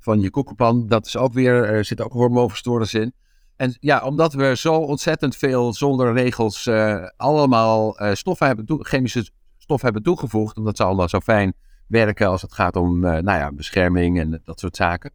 van 0.00 0.20
je 0.20 0.30
koekenpan. 0.30 0.86
Dat 0.86 1.06
is 1.06 1.16
ook 1.16 1.32
weer, 1.32 1.64
er 1.64 1.84
zitten 1.84 2.06
ook 2.06 2.12
hormoonverstoorders 2.12 2.94
in. 2.94 3.12
En 3.56 3.76
ja, 3.80 4.00
omdat 4.04 4.32
we 4.32 4.56
zo 4.56 4.74
ontzettend 4.74 5.36
veel 5.36 5.74
zonder 5.74 6.12
regels 6.12 6.66
eh, 6.66 7.04
allemaal 7.16 7.98
eh, 7.98 8.14
stoffen 8.14 8.46
hebben 8.46 8.84
chemische 8.84 9.30
stoffen 9.58 9.92
hebben 9.92 10.02
toegevoegd, 10.02 10.56
omdat 10.56 10.76
ze 10.76 10.84
allemaal 10.84 11.08
zo 11.08 11.20
fijn 11.20 11.54
werken 11.86 12.28
als 12.28 12.42
het 12.42 12.52
gaat 12.52 12.76
om 12.76 13.04
eh, 13.04 13.10
nou 13.10 13.38
ja, 13.38 13.52
bescherming 13.52 14.18
en 14.18 14.42
dat 14.44 14.60
soort 14.60 14.76
zaken. 14.76 15.12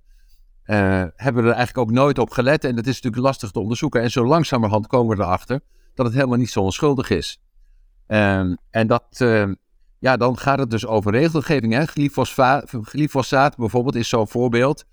hebben 1.16 1.44
we 1.44 1.50
er 1.50 1.56
eigenlijk 1.56 1.78
ook 1.78 1.92
nooit 1.92 2.20
op 2.20 2.30
gelet. 2.30 2.64
En 2.64 2.76
dat 2.76 2.86
is 2.86 2.94
natuurlijk 2.94 3.24
lastig 3.24 3.52
te 3.52 3.60
onderzoeken. 3.60 4.02
En 4.02 4.12
zo 4.12 4.26
langzamerhand 4.26 4.88
komen 4.88 5.18
we 5.18 5.24
erachter 5.24 5.62
dat 5.94 6.06
het 6.06 6.16
helemaal 6.16 6.38
niet 6.38 6.50
zo 6.50 6.62
onschuldig 6.62 7.10
is. 7.10 7.40
Ehm, 8.08 8.56
en 8.70 8.88
dat, 8.88 9.06
ehm, 9.18 9.54
ja, 10.06 10.18
dan 10.18 10.38
gaat 10.38 10.60
het 10.60 10.70
dus 10.70 10.86
over 10.86 11.12
regelgeving. 11.12 11.74
Hè? 11.74 11.86
Glyfosaat 12.82 13.58
bijvoorbeeld 13.58 13.96
is 13.96 14.10
zo'n 14.10 14.28
voorbeeld. 14.28 14.86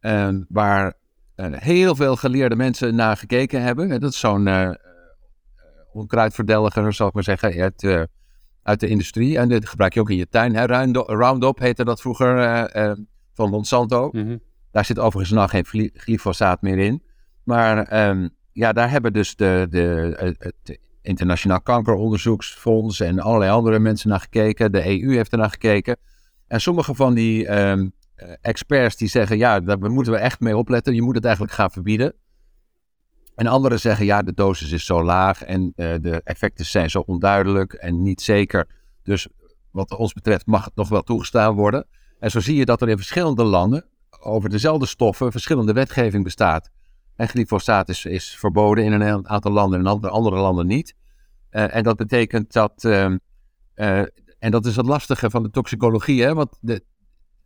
ehm, 0.00 0.42
waar 0.48 0.94
eh, 1.34 1.52
heel 1.52 1.94
veel 1.94 2.16
geleerde 2.16 2.56
mensen 2.56 2.94
naar 2.94 3.16
gekeken 3.16 3.62
hebben. 3.62 3.90
En 3.90 4.00
dat 4.00 4.12
is 4.12 4.18
zo'n 4.18 4.46
eh, 4.46 4.62
eh, 4.62 4.74
onkruidverdelger, 5.92 6.92
zal 6.92 7.08
ik 7.08 7.14
maar 7.14 7.22
zeggen, 7.22 7.60
uit, 7.60 8.08
uit 8.62 8.80
de 8.80 8.88
industrie. 8.88 9.38
En 9.38 9.48
dit 9.48 9.68
gebruik 9.68 9.94
je 9.94 10.00
ook 10.00 10.10
in 10.10 10.16
je 10.16 10.28
tuin. 10.28 10.54
Hè? 10.54 10.64
Roundup, 10.92 11.58
heette 11.58 11.84
dat 11.84 12.00
vroeger 12.00 12.68
van 13.34 13.50
Monsanto. 13.50 14.08
Mhm. 14.12 14.36
Daar 14.70 14.84
zit 14.84 14.98
overigens 14.98 15.38
nog 15.38 15.50
geen 15.50 15.66
gly- 15.66 15.90
glyfosaat 15.94 16.62
meer 16.62 16.78
in. 16.78 17.02
Maar 17.42 17.78
ehm, 17.82 18.28
ja, 18.52 18.72
daar 18.72 18.90
hebben 18.90 19.12
dus 19.12 19.36
de, 19.36 19.66
de, 19.70 20.14
het 20.38 20.78
Internationaal 21.04 21.60
Kankeronderzoeksfonds 21.60 23.00
en 23.00 23.18
allerlei 23.18 23.50
andere 23.50 23.78
mensen 23.78 24.08
naar 24.08 24.20
gekeken. 24.20 24.72
De 24.72 25.02
EU 25.02 25.14
heeft 25.14 25.32
er 25.32 25.38
naar 25.38 25.50
gekeken. 25.50 25.96
En 26.46 26.60
sommige 26.60 26.94
van 26.94 27.14
die 27.14 27.46
ehm, 27.46 27.88
eh, 28.14 28.28
experts 28.40 28.96
die 28.96 29.08
zeggen, 29.08 29.38
ja, 29.38 29.60
daar 29.60 29.90
moeten 29.90 30.12
we 30.12 30.18
echt 30.18 30.40
mee 30.40 30.56
opletten. 30.56 30.94
Je 30.94 31.02
moet 31.02 31.14
het 31.14 31.24
eigenlijk 31.24 31.54
gaan 31.54 31.70
verbieden. 31.70 32.14
En 33.34 33.46
anderen 33.46 33.80
zeggen, 33.80 34.06
ja, 34.06 34.22
de 34.22 34.34
dosis 34.34 34.72
is 34.72 34.86
zo 34.86 35.04
laag 35.04 35.42
en 35.42 35.72
eh, 35.76 35.94
de 36.00 36.20
effecten 36.24 36.64
zijn 36.64 36.90
zo 36.90 36.98
onduidelijk 37.06 37.72
en 37.72 38.02
niet 38.02 38.20
zeker. 38.20 38.68
Dus 39.02 39.28
wat 39.70 39.96
ons 39.96 40.12
betreft 40.12 40.46
mag 40.46 40.64
het 40.64 40.74
nog 40.74 40.88
wel 40.88 41.02
toegestaan 41.02 41.54
worden. 41.54 41.86
En 42.18 42.30
zo 42.30 42.40
zie 42.40 42.56
je 42.56 42.64
dat 42.64 42.82
er 42.82 42.88
in 42.88 42.96
verschillende 42.96 43.44
landen 43.44 43.84
over 44.20 44.50
dezelfde 44.50 44.86
stoffen 44.86 45.32
verschillende 45.32 45.72
wetgeving 45.72 46.24
bestaat. 46.24 46.70
En 47.16 47.28
glyfosaat 47.28 47.88
is, 47.88 48.36
verboden 48.38 48.84
in 48.84 48.92
een 48.92 49.28
aantal 49.28 49.52
landen 49.52 49.78
en 49.78 49.86
in 49.86 50.08
andere- 50.08 50.36
landen 50.36 50.66
niet. 50.66 50.94
Eh, 51.50 51.74
en 51.74 51.82
dat 51.82 51.96
betekent 51.96 52.52
dat, 52.52 52.84
ehm, 52.84 53.18
eh, 53.74 53.98
en 54.38 54.50
dat 54.50 54.66
is 54.66 54.76
het 54.76 54.86
lastige 54.86 55.30
van 55.30 55.42
de 55.42 55.50
toxicologie, 55.50 56.22
hè, 56.22 56.34
want 56.34 56.58
de 56.60 56.84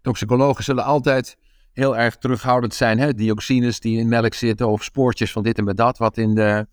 toxicologen 0.00 0.64
zullen 0.64 0.84
altijd 0.84 1.37
heel 1.72 1.96
erg 1.96 2.16
terughoudend 2.16 2.75
zijn. 2.75 2.98
Hè? 2.98 3.14
Dioxines 3.14 3.80
die 3.80 3.98
in 3.98 4.08
melk 4.08 4.34
zitten 4.34 4.68
of 4.68 4.84
spoortjes 4.84 5.32
van 5.32 5.42
dit 5.42 5.58
en 5.58 5.64
dat 5.64 5.98
wat 5.98 6.16
in, 6.16 6.34
de, 6.34 6.66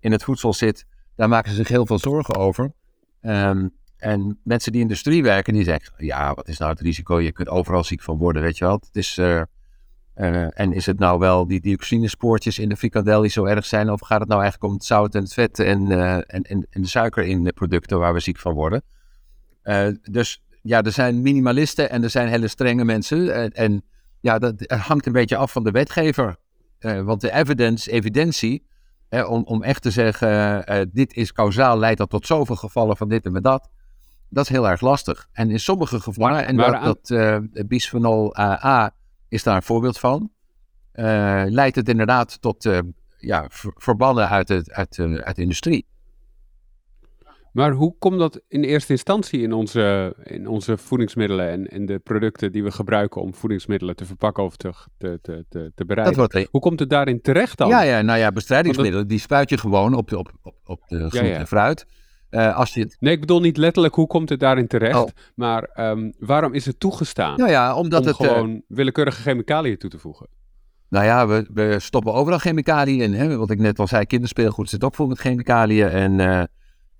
in 0.00 0.12
het 0.12 0.24
voedsel 0.24 0.52
zit. 0.52 0.86
Daar 1.16 1.28
maken 1.28 1.50
ze 1.50 1.56
zich 1.56 1.68
heel 1.68 1.86
veel 1.86 1.98
zorgen 1.98 2.36
over. 2.36 2.72
Ehm, 3.20 3.68
en 3.96 4.40
mensen 4.44 4.72
die 4.72 4.80
in 4.80 4.86
de 4.86 4.92
industrie 4.92 5.22
werken, 5.22 5.52
die 5.52 5.64
zeggen, 5.64 6.04
ja, 6.04 6.34
wat 6.34 6.48
is 6.48 6.58
nou 6.58 6.70
het 6.70 6.80
risico? 6.80 7.20
Je 7.20 7.32
kunt 7.32 7.48
overal 7.48 7.84
ziek 7.84 8.02
van 8.02 8.16
worden, 8.16 8.42
weet 8.42 8.58
je 8.58 8.64
wel. 8.64 8.74
Het 8.74 8.96
is, 8.96 9.18
uh, 10.16 10.34
uh, 10.34 10.46
en 10.54 10.72
is 10.72 10.86
het 10.86 10.98
nou 10.98 11.18
wel 11.18 11.46
die 11.46 11.60
dioxinespoortjes 11.60 12.58
in 12.58 12.68
de 12.68 12.76
frikandel 12.76 13.20
die 13.20 13.30
zo 13.30 13.44
erg 13.44 13.66
zijn? 13.66 13.90
Of 13.90 14.00
gaat 14.00 14.20
het 14.20 14.28
nou 14.28 14.40
eigenlijk 14.40 14.70
om 14.70 14.78
het 14.78 14.86
zout 14.86 15.14
en 15.14 15.22
het 15.22 15.32
vet 15.32 15.58
en, 15.58 15.90
uh, 15.90 16.14
en, 16.14 16.24
en, 16.26 16.66
en, 16.70 16.82
de 16.82 16.88
suiker 16.88 17.24
in 17.24 17.44
de 17.44 17.52
producten 17.52 17.98
waar 17.98 18.12
we 18.12 18.20
ziek 18.20 18.38
van 18.38 18.54
worden? 18.54 18.82
dus 20.10 20.42
ja, 20.62 20.82
er 20.82 20.92
zijn 20.92 21.22
minimalisten 21.22 21.90
en 21.90 22.02
er 22.02 22.10
zijn 22.10 22.28
hele 22.28 22.48
strenge 22.48 22.84
mensen. 22.84 23.34
En, 23.34 23.50
en 23.50 23.82
ja, 24.20 24.38
dat 24.38 24.54
hangt 24.66 25.06
een 25.06 25.12
beetje 25.12 25.36
af 25.36 25.52
van 25.52 25.64
de 25.64 25.70
wetgever. 25.70 26.36
want 26.78 27.20
de 27.20 27.32
evidence, 27.32 27.90
evidentie, 27.90 28.66
om, 29.10 29.44
om 29.44 29.62
echt 29.62 29.82
te 29.82 29.90
zeggen, 29.90 30.90
dit 30.92 31.14
is 31.14 31.32
kausaal, 31.32 31.78
leidt 31.78 31.98
dat 31.98 32.10
tot 32.10 32.26
zoveel 32.26 32.56
gevallen 32.56 32.96
van 32.96 33.08
dit 33.08 33.24
en 33.24 33.32
met 33.32 33.44
dat 33.44 33.68
dat 34.28 34.44
is 34.44 34.50
heel 34.50 34.68
erg 34.68 34.80
lastig. 34.80 35.28
En 35.32 35.50
in 35.50 35.60
sommige 35.60 36.00
gevallen, 36.00 36.46
en 36.46 36.56
dat, 36.56 37.06
dat 37.06 37.68
bisphenol 37.68 38.38
A 38.38 38.94
is 39.28 39.42
daar 39.42 39.56
een 39.56 39.62
voorbeeld 39.62 39.98
van, 39.98 40.30
uh, 40.94 41.44
leidt 41.46 41.76
het 41.76 41.88
inderdaad 41.88 42.40
tot 42.40 42.64
uh, 42.64 42.78
ja, 43.18 43.46
verbannen 43.74 44.28
uit, 44.28 44.48
het, 44.48 44.72
uit, 44.72 44.98
uit 44.98 45.36
de 45.36 45.42
industrie. 45.42 45.86
Maar 47.56 47.72
hoe 47.72 47.94
komt 47.98 48.18
dat 48.18 48.40
in 48.48 48.62
eerste 48.62 48.92
instantie 48.92 49.40
in 49.40 49.52
onze, 49.52 50.16
in 50.22 50.48
onze 50.48 50.76
voedingsmiddelen 50.76 51.50
en, 51.50 51.66
en 51.66 51.86
de 51.86 51.98
producten 51.98 52.52
die 52.52 52.62
we 52.62 52.70
gebruiken 52.70 53.20
om 53.20 53.34
voedingsmiddelen 53.34 53.96
te 53.96 54.04
verpakken 54.04 54.44
of 54.44 54.56
te, 54.56 54.72
te, 54.98 55.44
te, 55.48 55.72
te 55.74 55.84
bereiden? 55.84 56.48
Hoe 56.50 56.60
komt 56.60 56.80
het 56.80 56.90
daarin 56.90 57.20
terecht 57.20 57.58
dan? 57.58 57.68
Ja, 57.68 57.82
ja 57.82 58.02
nou 58.02 58.18
ja, 58.18 58.32
bestrijdingsmiddelen, 58.32 59.08
die 59.08 59.18
spuit 59.18 59.50
je 59.50 59.58
gewoon 59.58 59.94
op, 59.94 60.12
op, 60.12 60.32
op, 60.42 60.54
op 60.64 60.82
de 60.88 60.96
groente 60.96 61.16
ja, 61.16 61.24
ja. 61.24 61.38
en 61.38 61.46
fruit. 61.46 61.86
Uh, 62.30 62.56
als 62.56 62.74
je 62.74 62.96
Nee, 62.98 63.12
ik 63.12 63.20
bedoel 63.20 63.40
niet 63.40 63.56
letterlijk 63.56 63.94
hoe 63.94 64.06
komt 64.06 64.28
het 64.28 64.40
daarin 64.40 64.66
terecht, 64.66 64.96
oh. 64.96 65.08
maar 65.34 65.70
um, 65.74 66.12
waarom 66.18 66.54
is 66.54 66.66
het 66.66 66.80
toegestaan 66.80 67.36
nou 67.36 67.50
ja, 67.50 67.74
omdat 67.74 68.00
om 68.00 68.06
het, 68.06 68.16
gewoon 68.16 68.50
uh, 68.50 68.60
willekeurige 68.68 69.22
chemicaliën 69.22 69.78
toe 69.78 69.90
te 69.90 69.98
voegen? 69.98 70.26
Nou 70.88 71.04
ja, 71.04 71.26
we, 71.26 71.46
we 71.54 71.76
stoppen 71.80 72.12
overal 72.12 72.38
chemicaliën 72.38 73.00
in. 73.00 73.14
Hè? 73.14 73.36
Wat 73.36 73.50
ik 73.50 73.58
net 73.58 73.78
al 73.78 73.86
zei, 73.86 74.06
kinderspeelgoed 74.06 74.70
zit 74.70 74.84
ook 74.84 74.94
vol 74.94 75.06
met 75.06 75.18
chemicaliën 75.18 75.88
en 75.88 76.48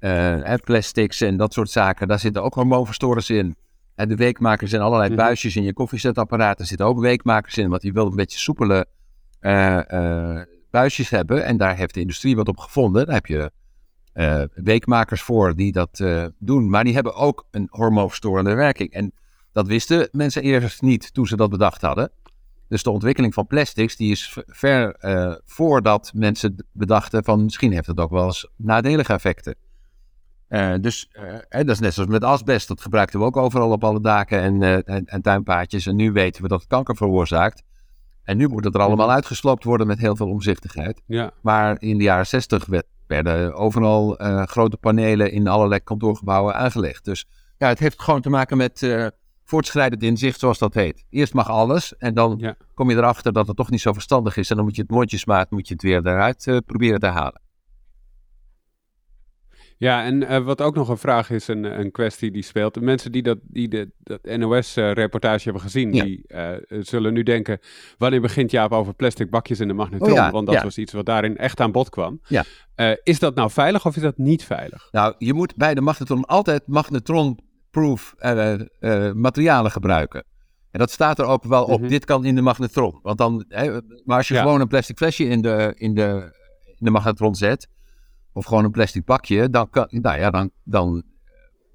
uh, 0.00 0.54
plastics 0.64 1.20
en 1.20 1.36
dat 1.36 1.52
soort 1.52 1.70
zaken. 1.70 2.08
Daar 2.08 2.18
zitten 2.18 2.42
ook 2.42 2.54
hormoonverstorers 2.54 3.30
in. 3.30 3.56
En 3.94 4.08
de 4.08 4.16
weekmakers 4.16 4.72
en 4.72 4.80
allerlei 4.80 5.10
mm 5.10 5.16
-hmm. 5.16 5.24
buisjes 5.24 5.56
in 5.56 5.62
je 5.62 5.72
koffiezetapparaat. 5.72 6.58
Daar 6.58 6.66
zitten 6.66 6.86
ook 6.86 7.00
weekmakers 7.00 7.58
in, 7.58 7.68
want 7.68 7.82
die 7.82 7.92
wil 7.92 8.06
een 8.06 8.16
beetje 8.16 8.38
soepele 8.38 8.86
buisjes 10.70 11.10
hebben. 11.10 11.44
En 11.44 11.56
daar 11.56 11.76
heeft 11.76 11.94
de 11.94 12.00
industrie 12.00 12.36
wat 12.36 12.48
op 12.48 12.58
gevonden. 12.58 13.06
Daar 13.06 13.14
heb 13.14 13.26
je 13.26 13.50
uh, 14.16 14.42
weekmakers 14.54 15.22
voor 15.22 15.54
die 15.54 15.72
dat 15.72 15.98
uh, 15.98 16.26
doen. 16.38 16.70
Maar 16.70 16.84
die 16.84 16.94
hebben 16.94 17.14
ook 17.14 17.46
een 17.50 17.66
hormoonverstorende 17.70 18.54
werking. 18.54 18.92
En 18.92 19.12
dat 19.52 19.66
wisten 19.66 20.08
mensen 20.12 20.42
eerst 20.42 20.82
niet 20.82 21.14
toen 21.14 21.26
ze 21.26 21.36
dat 21.36 21.50
bedacht 21.50 21.80
hadden. 21.80 22.10
Dus 22.68 22.82
de 22.82 22.90
ontwikkeling 22.90 23.34
van 23.34 23.46
plastics, 23.46 23.96
die 23.96 24.10
is 24.10 24.38
ver 24.46 24.96
uh, 25.00 25.34
voordat 25.44 26.10
mensen 26.14 26.66
bedachten 26.72 27.24
van 27.24 27.44
misschien 27.44 27.72
heeft 27.72 27.86
het 27.86 28.00
ook 28.00 28.10
wel 28.10 28.24
eens 28.24 28.48
nadelige 28.56 29.12
effecten. 29.12 29.54
dus 30.80 31.10
dat 31.48 31.68
is 31.68 31.78
net 31.78 31.94
zoals 31.94 32.10
met 32.10 32.24
asbest, 32.24 32.68
dat 32.68 32.80
gebruikten 32.80 33.20
we 33.20 33.26
ook 33.26 33.36
overal 33.36 33.70
op 33.70 33.84
alle 33.84 34.00
daken 34.00 34.40
en, 34.40 34.84
en, 34.84 35.04
en 35.04 35.22
tuinpaadjes. 35.22 35.86
En 35.86 35.96
nu 35.96 36.12
weten 36.12 36.42
we 36.42 36.48
dat 36.48 36.60
het 36.60 36.68
kanker 36.68 36.96
veroorzaakt. 36.96 37.62
En 38.24 38.36
nu 38.36 38.48
moet 38.48 38.64
het 38.64 38.74
er 38.74 38.80
allemaal 38.80 39.10
uitgesloopt 39.10 39.64
worden 39.64 39.86
met 39.86 39.98
heel 39.98 40.16
veel 40.16 40.28
omzichtigheid. 40.28 41.02
Ja. 41.06 41.30
Maar 41.40 41.76
in 41.80 41.98
de 41.98 42.04
jaren 42.04 42.26
60 42.26 42.66
werd 42.66 42.86
werden 43.06 43.54
overal 43.54 44.22
uh, 44.22 44.42
grote 44.42 44.76
panelen 44.76 45.32
in 45.32 45.48
allerlei 45.48 45.80
kantoorgebouwen 45.80 46.54
aangelegd. 46.54 47.04
Dus 47.04 47.26
ja, 47.58 47.68
het 47.68 47.78
heeft 47.78 48.02
gewoon 48.02 48.20
te 48.20 48.30
maken 48.30 48.56
met 48.56 48.82
uh, 48.82 49.06
voortschrijdend 49.44 50.02
inzicht, 50.02 50.40
zoals 50.40 50.58
dat 50.58 50.74
heet. 50.74 51.04
Eerst 51.10 51.34
mag 51.34 51.50
alles 51.50 51.96
en 51.96 52.14
dan 52.14 52.36
ja. 52.38 52.56
kom 52.74 52.90
je 52.90 52.96
erachter 52.96 53.32
dat 53.32 53.46
het 53.46 53.56
toch 53.56 53.70
niet 53.70 53.80
zo 53.80 53.92
verstandig 53.92 54.36
is. 54.36 54.50
En 54.50 54.56
dan 54.56 54.64
moet 54.64 54.76
je 54.76 54.82
het 54.82 54.90
mondjesmaat 54.90 55.50
moet 55.50 55.68
je 55.68 55.74
het 55.74 55.82
weer 55.82 56.06
eruit 56.06 56.46
uh, 56.46 56.58
proberen 56.66 57.00
te 57.00 57.06
halen. 57.06 57.40
Ja, 59.78 60.04
en 60.04 60.22
uh, 60.22 60.38
wat 60.38 60.60
ook 60.60 60.74
nog 60.74 60.88
een 60.88 60.98
vraag 60.98 61.30
is, 61.30 61.48
een, 61.48 61.80
een 61.80 61.90
kwestie 61.90 62.30
die 62.30 62.42
speelt. 62.42 62.74
De 62.74 62.80
mensen 62.80 63.12
die 63.12 63.22
dat, 63.22 63.38
die 63.42 63.68
de, 63.68 63.90
dat 64.02 64.24
NOS-reportage 64.24 65.38
uh, 65.38 65.44
hebben 65.44 65.62
gezien, 65.62 65.92
ja. 65.92 66.04
die 66.04 66.24
uh, 66.28 66.50
zullen 66.68 67.12
nu 67.12 67.22
denken... 67.22 67.58
wanneer 67.98 68.20
begint 68.20 68.50
Jaap 68.50 68.72
over 68.72 68.94
plastic 68.94 69.30
bakjes 69.30 69.60
in 69.60 69.68
de 69.68 69.74
magnetron? 69.74 70.10
Oh 70.10 70.16
ja, 70.16 70.30
Want 70.30 70.46
dat 70.46 70.54
ja. 70.54 70.62
was 70.62 70.78
iets 70.78 70.92
wat 70.92 71.06
daarin 71.06 71.36
echt 71.36 71.60
aan 71.60 71.72
bod 71.72 71.88
kwam. 71.88 72.20
Ja. 72.28 72.44
is 73.02 73.18
dat 73.18 73.34
nou 73.34 73.50
veilig 73.50 73.86
of 73.86 73.96
is 73.96 74.02
dat 74.02 74.18
niet 74.18 74.44
veilig? 74.44 74.88
Nou, 74.90 75.14
je 75.18 75.34
moet 75.34 75.56
bij 75.56 75.74
de 75.74 75.80
magnetron 75.80 76.24
altijd 76.24 76.66
magnetron-proof 76.66 78.14
materialen 79.14 79.70
gebruiken. 79.70 80.24
En 80.70 80.78
dat 80.78 80.90
staat 80.90 81.18
er 81.18 81.24
ook 81.24 81.44
wel 81.44 81.64
op, 81.64 81.76
mm 81.76 81.80
-hmm. 81.80 81.88
dit 81.88 82.04
kan 82.04 82.24
in 82.24 82.34
de 82.34 82.42
magnetron. 82.42 82.98
Want 83.02 83.18
dan, 83.18 83.44
hè, 83.48 83.80
maar 84.04 84.16
als 84.16 84.28
je 84.28 84.36
gewoon 84.36 84.60
een 84.60 84.68
plastic 84.68 84.96
flesje 84.96 85.24
in 85.24 85.42
de, 85.42 85.72
in 85.76 85.94
de, 85.94 86.34
in 86.64 86.84
de 86.84 86.90
magnetron 86.90 87.34
zet 87.34 87.68
of 88.36 88.44
gewoon 88.44 88.64
een 88.64 88.70
plastic 88.70 89.04
bakje, 89.04 89.50
dan, 89.50 89.70
kan, 89.70 89.86
nou 89.90 90.18
ja, 90.18 90.30
dan, 90.30 90.50
dan 90.64 91.02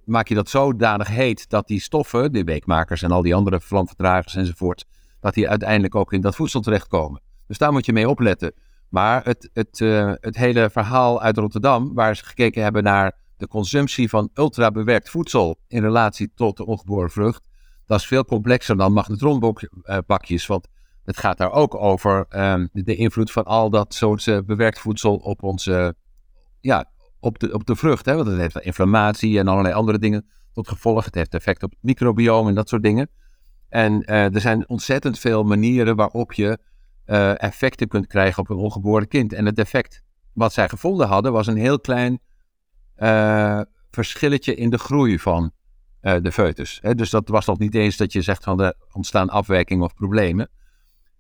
maak 0.05 0.27
je 0.27 0.35
dat 0.35 0.49
zodanig 0.49 1.07
heet 1.07 1.49
dat 1.49 1.67
die 1.67 1.81
stoffen, 1.81 2.31
de 2.31 2.43
weekmakers 2.43 3.01
en 3.01 3.11
al 3.11 3.21
die 3.21 3.35
andere 3.35 3.61
vlamvertragers 3.61 4.35
enzovoort, 4.35 4.85
dat 5.19 5.33
die 5.33 5.49
uiteindelijk 5.49 5.95
ook 5.95 6.13
in 6.13 6.21
dat 6.21 6.35
voedsel 6.35 6.61
terechtkomen. 6.61 7.21
Dus 7.47 7.57
daar 7.57 7.71
moet 7.71 7.85
je 7.85 7.93
mee 7.93 8.09
opletten. 8.09 8.53
Maar 8.89 9.23
het, 9.23 9.49
het, 9.53 9.79
uh, 9.79 10.13
het 10.15 10.37
hele 10.37 10.69
verhaal 10.69 11.21
uit 11.21 11.37
Rotterdam, 11.37 11.93
waar 11.93 12.15
ze 12.15 12.25
gekeken 12.25 12.63
hebben 12.63 12.83
naar 12.83 13.17
de 13.37 13.47
consumptie 13.47 14.09
van 14.09 14.29
ultrabewerkt 14.33 15.09
voedsel 15.09 15.59
in 15.67 15.81
relatie 15.81 16.31
tot 16.35 16.57
de 16.57 16.65
ongeboren 16.65 17.11
vrucht, 17.11 17.47
dat 17.85 17.99
is 17.99 18.07
veel 18.07 18.25
complexer 18.25 18.77
dan 18.77 18.93
magnetronbakjes. 18.93 20.47
Want 20.47 20.67
het 21.03 21.17
gaat 21.17 21.37
daar 21.37 21.51
ook 21.51 21.75
over 21.75 22.25
um, 22.29 22.69
de 22.73 22.95
invloed 22.95 23.31
van 23.31 23.43
al 23.43 23.69
dat 23.69 23.93
soort 23.93 24.45
bewerkt 24.45 24.79
voedsel 24.79 25.15
op 25.15 25.43
onze 25.43 25.95
ja, 26.61 26.89
op, 27.19 27.39
de, 27.39 27.53
op 27.53 27.65
de 27.65 27.75
vrucht. 27.75 28.05
Hè? 28.05 28.15
Want 28.15 28.27
het 28.27 28.37
heeft 28.37 28.59
inflammatie 28.59 29.39
en 29.39 29.47
allerlei 29.47 29.73
andere 29.73 29.99
dingen 29.99 30.25
tot 30.53 30.67
gevolg. 30.67 31.05
Het 31.05 31.15
heeft 31.15 31.33
effect 31.33 31.63
op 31.63 31.69
het 31.69 31.79
microbiome 31.81 32.49
en 32.49 32.55
dat 32.55 32.69
soort 32.69 32.83
dingen. 32.83 33.09
En 33.69 33.93
uh, 33.93 34.35
er 34.35 34.41
zijn 34.41 34.69
ontzettend 34.69 35.19
veel 35.19 35.43
manieren 35.43 35.95
waarop 35.95 36.33
je 36.33 36.59
uh, 37.05 37.41
effecten 37.41 37.87
kunt 37.87 38.07
krijgen 38.07 38.41
op 38.41 38.49
een 38.49 38.57
ongeboren 38.57 39.07
kind. 39.07 39.33
En 39.33 39.45
het 39.45 39.59
effect 39.59 40.01
wat 40.33 40.53
zij 40.53 40.69
gevonden 40.69 41.07
hadden 41.07 41.31
was 41.31 41.47
een 41.47 41.57
heel 41.57 41.79
klein 41.79 42.19
uh, 42.97 43.61
verschilletje 43.91 44.55
in 44.55 44.69
de 44.69 44.77
groei 44.77 45.19
van 45.19 45.51
de 46.01 46.31
foetus. 46.31 46.79
Hè? 46.81 46.95
Dus 46.95 47.09
dat 47.09 47.29
was 47.29 47.45
nog 47.45 47.59
niet 47.59 47.75
eens 47.75 47.97
dat 47.97 48.13
je 48.13 48.21
zegt 48.21 48.43
van 48.43 48.61
er 48.61 48.73
ontstaan 48.91 49.29
afwijkingen 49.29 49.83
of 49.83 49.93
problemen. 49.93 50.49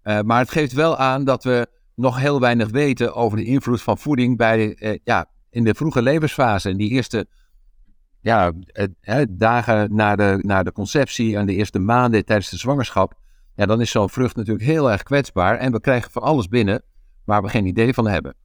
maar 0.03 0.39
het 0.39 0.51
geeft 0.51 0.73
wel 0.73 0.97
aan 0.97 1.23
dat 1.23 1.43
we 1.43 1.67
nog 2.01 2.19
heel 2.19 2.39
weinig 2.39 2.69
weten 2.69 3.13
over 3.15 3.37
de 3.37 3.43
invloed 3.43 3.81
van 3.81 3.97
voeding 3.97 4.37
bij, 4.37 4.73
eh, 4.73 4.99
ja, 5.03 5.25
in 5.49 5.63
de 5.63 5.73
vroege 5.73 6.01
levensfase. 6.01 6.69
In 6.69 6.77
die 6.77 6.89
eerste 6.89 7.27
ja, 8.21 8.51
eh, 9.01 9.21
dagen 9.29 9.95
na 9.95 10.15
de, 10.15 10.39
na 10.41 10.63
de 10.63 10.71
conceptie 10.71 11.37
en 11.37 11.45
de 11.45 11.53
eerste 11.53 11.79
maanden 11.79 12.25
tijdens 12.25 12.49
de 12.49 12.57
zwangerschap. 12.57 13.13
Ja, 13.55 13.65
dan 13.65 13.81
is 13.81 13.91
zo'n 13.91 14.09
vrucht 14.09 14.35
natuurlijk 14.35 14.65
heel 14.65 14.91
erg 14.91 15.03
kwetsbaar. 15.03 15.57
En 15.57 15.71
we 15.71 15.79
krijgen 15.79 16.11
van 16.11 16.21
alles 16.21 16.47
binnen 16.47 16.83
waar 17.25 17.41
we 17.41 17.49
geen 17.49 17.65
idee 17.65 17.93
van 17.93 18.07
hebben. 18.07 18.35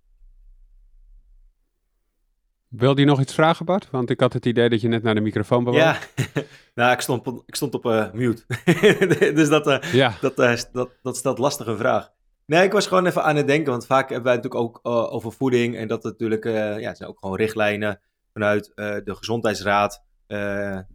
Wilde 2.69 3.01
je 3.01 3.07
nog 3.07 3.21
iets 3.21 3.35
vragen, 3.35 3.65
Bart? 3.65 3.91
Want 3.91 4.11
ik 4.11 4.21
had 4.21 4.33
het 4.33 4.47
idee 4.47 4.69
dat 4.69 4.81
je 4.81 4.89
net 4.89 5.03
naar 5.03 5.15
de 5.15 5.21
microfoon 5.21 5.65
bewoog. 5.65 5.81
Ja, 5.81 5.99
nou, 6.75 6.93
ik 6.93 7.01
stond, 7.01 7.27
ik 7.47 7.55
stond 7.55 7.75
op 7.75 7.85
uh, 7.85 8.13
mute. 8.13 8.45
dus 9.35 9.49
dat, 9.49 9.67
uh, 9.67 9.93
ja. 9.93 10.15
dat, 10.21 10.39
uh, 10.39 10.57
dat, 10.73 10.91
dat 11.03 11.17
stelt 11.17 11.39
lastige 11.39 11.77
vraag. 11.77 12.13
Nee, 12.47 12.65
ik 12.65 12.73
was 12.73 12.87
gewoon 12.87 13.07
even 13.07 13.23
aan 13.23 13.37
het 13.37 13.47
denken, 13.47 13.71
want 13.71 13.87
vaak 13.87 14.09
hebben 14.09 14.27
wij 14.27 14.35
natuurlijk 14.35 14.63
ook 14.63 14.81
uh, 14.83 15.13
over 15.13 15.33
voeding 15.33 15.77
en 15.77 15.89
dat 15.89 16.03
natuurlijk, 16.03 16.45
uh, 16.45 16.81
ja, 16.81 16.95
zijn 16.95 17.09
ook 17.09 17.19
gewoon 17.19 17.37
richtlijnen 17.37 18.01
vanuit 18.33 18.73
uh, 18.75 18.95
de 19.05 19.15
gezondheidsraad 19.15 20.05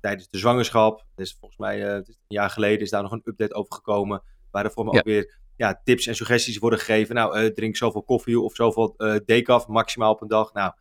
tijdens 0.01 0.29
de 0.29 0.37
zwangerschap. 0.37 1.05
Dus 1.15 1.35
volgens 1.39 1.59
mij, 1.59 1.95
een 1.95 2.15
jaar 2.27 2.49
geleden 2.49 2.79
is 2.79 2.89
daar 2.89 3.01
nog 3.01 3.11
een 3.11 3.21
update 3.23 3.53
over 3.53 3.73
gekomen, 3.73 4.23
waar 4.51 4.65
er 4.65 4.71
voor 4.71 4.85
me 4.85 4.91
ja. 4.91 4.97
ook 4.97 5.05
weer 5.05 5.39
ja, 5.55 5.81
tips 5.83 6.07
en 6.07 6.15
suggesties 6.15 6.57
worden 6.57 6.79
gegeven. 6.79 7.15
Nou, 7.15 7.53
drink 7.53 7.75
zoveel 7.75 8.03
koffie 8.03 8.39
of 8.39 8.55
zoveel 8.55 8.95
decaf 9.25 9.67
maximaal 9.67 10.11
op 10.11 10.21
een 10.21 10.27
dag. 10.27 10.53
Nou, 10.53 10.73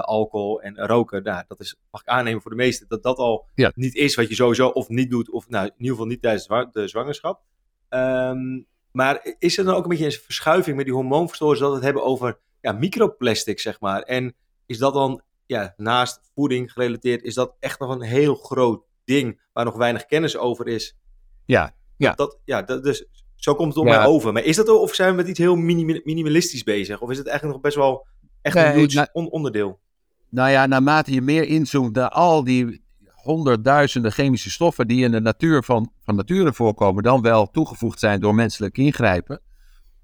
alcohol 0.00 0.62
en 0.62 0.86
roken, 0.86 1.22
nou, 1.22 1.44
dat 1.48 1.60
is, 1.60 1.76
mag 1.90 2.00
ik 2.00 2.08
aannemen 2.08 2.42
voor 2.42 2.50
de 2.50 2.56
meesten, 2.56 2.88
dat 2.88 3.02
dat 3.02 3.16
al 3.16 3.46
ja. 3.54 3.72
niet 3.74 3.94
is 3.94 4.14
wat 4.14 4.28
je 4.28 4.34
sowieso 4.34 4.68
of 4.68 4.88
niet 4.88 5.10
doet, 5.10 5.30
of 5.30 5.48
nou, 5.48 5.64
in 5.64 5.72
ieder 5.76 5.90
geval 5.90 6.06
niet 6.06 6.22
tijdens 6.22 6.46
de 6.72 6.88
zwangerschap. 6.88 7.42
Um, 7.88 8.66
maar 8.92 9.34
is 9.38 9.58
er 9.58 9.64
dan 9.64 9.74
ook 9.74 9.82
een 9.82 9.88
beetje 9.88 10.04
een 10.04 10.12
verschuiving 10.12 10.76
met 10.76 10.84
die 10.84 10.94
hormoonverstorers 10.94 11.58
dat 11.60 11.68
we 11.68 11.74
het 11.74 11.84
hebben 11.84 12.04
over 12.04 12.38
ja, 12.60 12.72
microplastic, 12.72 13.60
zeg 13.60 13.80
maar? 13.80 14.02
En 14.02 14.34
is 14.66 14.78
dat 14.78 14.94
dan 14.94 15.22
ja, 15.46 15.74
naast 15.76 16.20
voeding 16.34 16.72
gerelateerd, 16.72 17.22
is 17.22 17.34
dat 17.34 17.54
echt 17.58 17.80
nog 17.80 17.90
een 17.90 18.02
heel 18.02 18.34
groot 18.34 18.84
ding 19.04 19.40
waar 19.52 19.64
nog 19.64 19.76
weinig 19.76 20.06
kennis 20.06 20.36
over 20.36 20.68
is? 20.68 20.96
Ja, 21.44 21.74
ja. 21.96 22.12
Dat, 22.12 22.38
ja 22.44 22.62
dat, 22.62 22.84
dus 22.84 23.04
Zo 23.36 23.54
komt 23.54 23.68
het 23.68 23.82
op 23.82 23.88
Ja. 23.88 23.96
mij 23.96 24.06
over. 24.06 24.32
Maar 24.32 24.42
is 24.42 24.56
dat 24.56 24.68
of 24.68 24.94
zijn 24.94 25.10
we 25.10 25.16
met 25.16 25.28
iets 25.28 25.38
heel 25.38 25.56
minimalistisch 25.56 26.62
bezig? 26.62 27.00
Of 27.00 27.10
is 27.10 27.18
het 27.18 27.26
eigenlijk 27.26 27.56
nog 27.56 27.64
best 27.64 27.76
wel 27.76 28.06
echt 28.42 28.56
een 28.56 28.72
huge 28.72 28.94
nou- 28.94 29.08
on- 29.12 29.30
onderdeel? 29.30 29.80
Nou 30.28 30.50
ja, 30.50 30.66
naarmate 30.66 31.12
je 31.12 31.22
meer 31.22 31.44
inzoomt 31.44 31.94
naar 31.94 32.08
al 32.08 32.44
die 32.44 32.81
honderdduizenden 33.22 34.12
chemische 34.12 34.50
stoffen 34.50 34.88
die 34.88 35.04
in 35.04 35.10
de 35.10 35.20
natuur 35.20 35.62
van, 35.62 35.92
van 36.04 36.16
nature 36.16 36.52
voorkomen, 36.52 37.02
dan 37.02 37.22
wel 37.22 37.50
toegevoegd 37.50 37.98
zijn 37.98 38.20
door 38.20 38.34
menselijk 38.34 38.78
ingrijpen. 38.78 39.40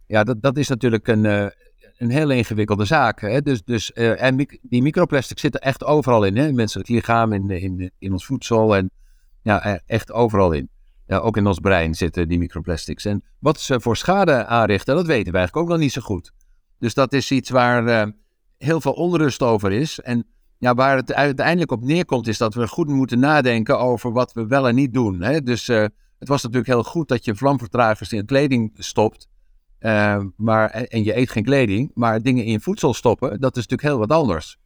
Ja, 0.07 0.25
dat, 0.25 0.43
dat 0.43 0.57
is 0.57 0.69
natuurlijk 0.69 1.09
een, 1.09 1.27
eh, 1.27 1.47
een 1.97 2.11
heel 2.11 2.31
ingewikkelde 2.31 2.85
zaak. 2.85 3.21
Hè? 3.21 3.43
Dus, 3.43 3.65
dus, 3.65 3.93
eh, 3.93 4.23
en 4.23 4.47
die 4.63 4.83
microplastics 4.83 5.41
zitten 5.41 5.61
echt 5.61 5.85
overal 5.85 6.25
in. 6.25 6.37
Hè? 6.37 6.47
In 6.47 6.55
menselijk 6.55 6.89
lichaam, 6.89 7.33
in, 7.33 7.51
in, 7.51 7.91
in 7.99 8.13
ons 8.13 8.27
voedsel 8.27 8.77
en 8.77 8.91
ja, 9.43 9.65
eh, 9.65 9.79
echt 9.87 10.13
overal 10.13 10.53
in. 10.53 10.69
Ja, 11.07 11.19
ook 11.19 11.37
in 11.37 11.47
ons 11.47 11.59
brein 11.59 11.95
zitten 11.95 12.29
die 12.29 12.39
microplastics. 12.39 13.05
En 13.05 13.25
wat 13.39 13.61
ze 13.61 13.81
voor 13.81 13.97
schade 13.97 14.47
aanrichten, 14.47 14.95
dat 14.95 15.07
weten 15.07 15.33
we 15.33 15.39
eigenlijk 15.39 15.67
ook 15.67 15.73
nog 15.73 15.83
niet 15.83 15.93
zo 15.93 16.01
goed. 16.01 16.33
Dus 16.79 16.95
dat 16.95 17.13
is 17.13 17.31
iets 17.31 17.51
waar 17.51 17.87
eh, 17.87 18.13
heel 18.59 18.81
veel 18.81 18.93
onrust 18.93 19.43
over 19.43 19.73
is. 19.73 20.01
En 20.01 20.27
ja, 20.59 20.75
waar 20.75 20.97
het 20.97 21.13
uiteindelijk 21.13 21.71
op 21.71 21.83
neerkomt, 21.83 22.27
is 22.27 22.39
dat 22.39 22.55
we 22.55 22.69
goed 22.69 22.89
moeten 22.89 23.19
nadenken 23.19 23.79
over 23.79 24.13
wat 24.13 24.33
we 24.33 24.47
wel 24.47 24.69
en 24.69 24.75
niet 24.75 24.93
doen. 24.95 25.21
Hè? 25.23 25.43
Dus 25.43 25.69
eh, 25.69 25.85
het 26.19 26.29
was 26.29 26.43
natuurlijk 26.43 26.69
heel 26.73 26.83
goed 26.83 27.09
dat 27.09 27.25
je 27.25 27.35
vlamvertragers 27.35 28.13
in 28.13 28.27
kleding 28.27 28.73
stopt. 28.75 29.29
eh, 29.79 30.25
maar, 30.37 30.71
en, 30.71 31.05
je 31.05 31.17
eet 31.17 31.31
geen 31.31 31.45
kleding, 31.45 31.91
maar 31.95 32.23
dingen 32.23 32.45
in 32.45 32.53
je 32.53 32.61
voedsel 32.61 32.95
stoppen, 32.95 33.41
dat 33.41 33.57
is 33.57 33.67
natuurlijk 33.67 33.89
heel 33.89 33.99
wat 33.99 34.13
anders. 34.19 34.59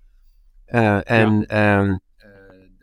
Eh, 0.65 1.11
en 1.11 1.47
ehm, 1.47 1.97
eh, 2.17 2.29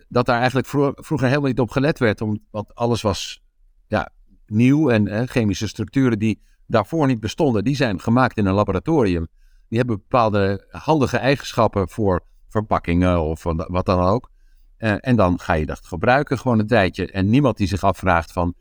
dat 0.07 0.25
daar 0.25 0.37
eigenlijk 0.37 0.67
vro- 0.67 0.93
vroeger 0.95 1.27
helemaal 1.27 1.49
niet 1.49 1.59
op 1.59 1.69
gelet 1.71 1.99
werd, 1.99 2.21
om, 2.21 2.39
want 2.51 2.75
alles 2.75 3.01
was 3.01 3.41
ja, 3.87 4.09
nieuw 4.45 4.89
en 4.89 5.27
chemische 5.27 5.67
structuren 5.67 6.19
die 6.19 6.41
daarvoor 6.67 7.07
niet 7.07 7.19
bestonden, 7.19 7.63
die 7.63 7.75
zijn 7.75 7.99
gemaakt 7.99 8.37
in 8.37 8.45
een 8.45 8.53
laboratorium. 8.53 9.27
Die 9.67 9.77
hebben 9.77 9.97
bepaalde 9.97 10.67
handige 10.69 11.17
eigenschappen 11.17 11.89
voor 11.89 12.23
verpakkingen 12.49 13.21
of 13.21 13.43
wat 13.43 13.85
dan 13.85 13.99
ook. 13.99 14.29
Eh, 14.77 14.95
en 14.99 15.15
dan 15.15 15.39
ga 15.39 15.53
je 15.53 15.65
dat 15.65 15.85
gebruiken 15.85 16.37
gewoon 16.39 16.59
een 16.59 16.67
tijdje. 16.67 17.11
En 17.11 17.29
niemand 17.29 17.57
die 17.57 17.67
zich 17.67 17.83
afvraagt 17.83 18.31
van, 18.31 18.53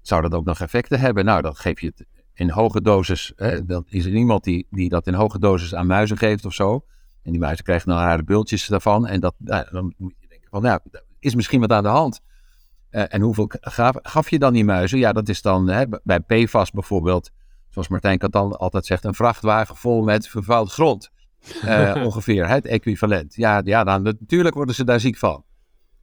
zou 0.00 0.22
dat 0.22 0.34
ook 0.34 0.44
nog 0.44 0.60
effecten 0.60 1.00
hebben? 1.00 1.24
Nou, 1.24 1.42
dan 1.42 1.54
geef 1.54 1.80
je 1.80 1.86
het 1.86 2.06
in 2.34 2.50
hoge 2.50 2.80
dosis. 2.80 3.32
Hè, 3.36 3.64
dan 3.64 3.84
is 3.88 4.04
er 4.04 4.12
niemand 4.12 4.44
die, 4.44 4.66
die 4.70 4.88
dat 4.88 5.06
in 5.06 5.14
hoge 5.14 5.38
dosis 5.38 5.74
aan 5.74 5.86
muizen 5.86 6.18
geeft 6.18 6.44
of 6.44 6.54
zo. 6.54 6.84
En 7.22 7.30
die 7.30 7.40
muizen 7.40 7.64
krijgen 7.64 7.88
dan 7.88 7.98
rare 7.98 8.22
bultjes 8.22 8.66
daarvan. 8.66 9.06
En 9.06 9.20
dat, 9.20 9.34
nou, 9.38 9.66
dan 9.70 9.94
moet 9.96 10.14
je 10.18 10.28
denken 10.28 10.48
van, 10.50 10.62
nou, 10.62 10.80
is 11.18 11.34
misschien 11.34 11.60
wat 11.60 11.72
aan 11.72 11.82
de 11.82 11.88
hand. 11.88 12.20
Eh, 12.90 13.04
en 13.08 13.20
hoeveel 13.20 13.50
gaf, 13.60 13.96
gaf 14.02 14.30
je 14.30 14.38
dan 14.38 14.52
die 14.52 14.64
muizen? 14.64 14.98
Ja, 14.98 15.12
dat 15.12 15.28
is 15.28 15.42
dan 15.42 15.68
hè, 15.68 15.84
bij 16.02 16.20
PFAS 16.20 16.70
bijvoorbeeld, 16.70 17.30
zoals 17.68 17.88
Martijn 17.88 18.18
Katan 18.18 18.58
altijd 18.58 18.86
zegt, 18.86 19.04
een 19.04 19.14
vrachtwagen 19.14 19.76
vol 19.76 20.02
met 20.02 20.28
vervuild 20.28 20.72
grond. 20.72 21.10
Eh, 21.62 21.94
ongeveer, 22.06 22.48
het 22.48 22.66
equivalent. 22.66 23.34
Ja, 23.34 23.60
ja 23.64 23.84
dan, 23.84 24.02
natuurlijk 24.02 24.54
worden 24.54 24.74
ze 24.74 24.84
daar 24.84 25.00
ziek 25.00 25.16
van. 25.16 25.44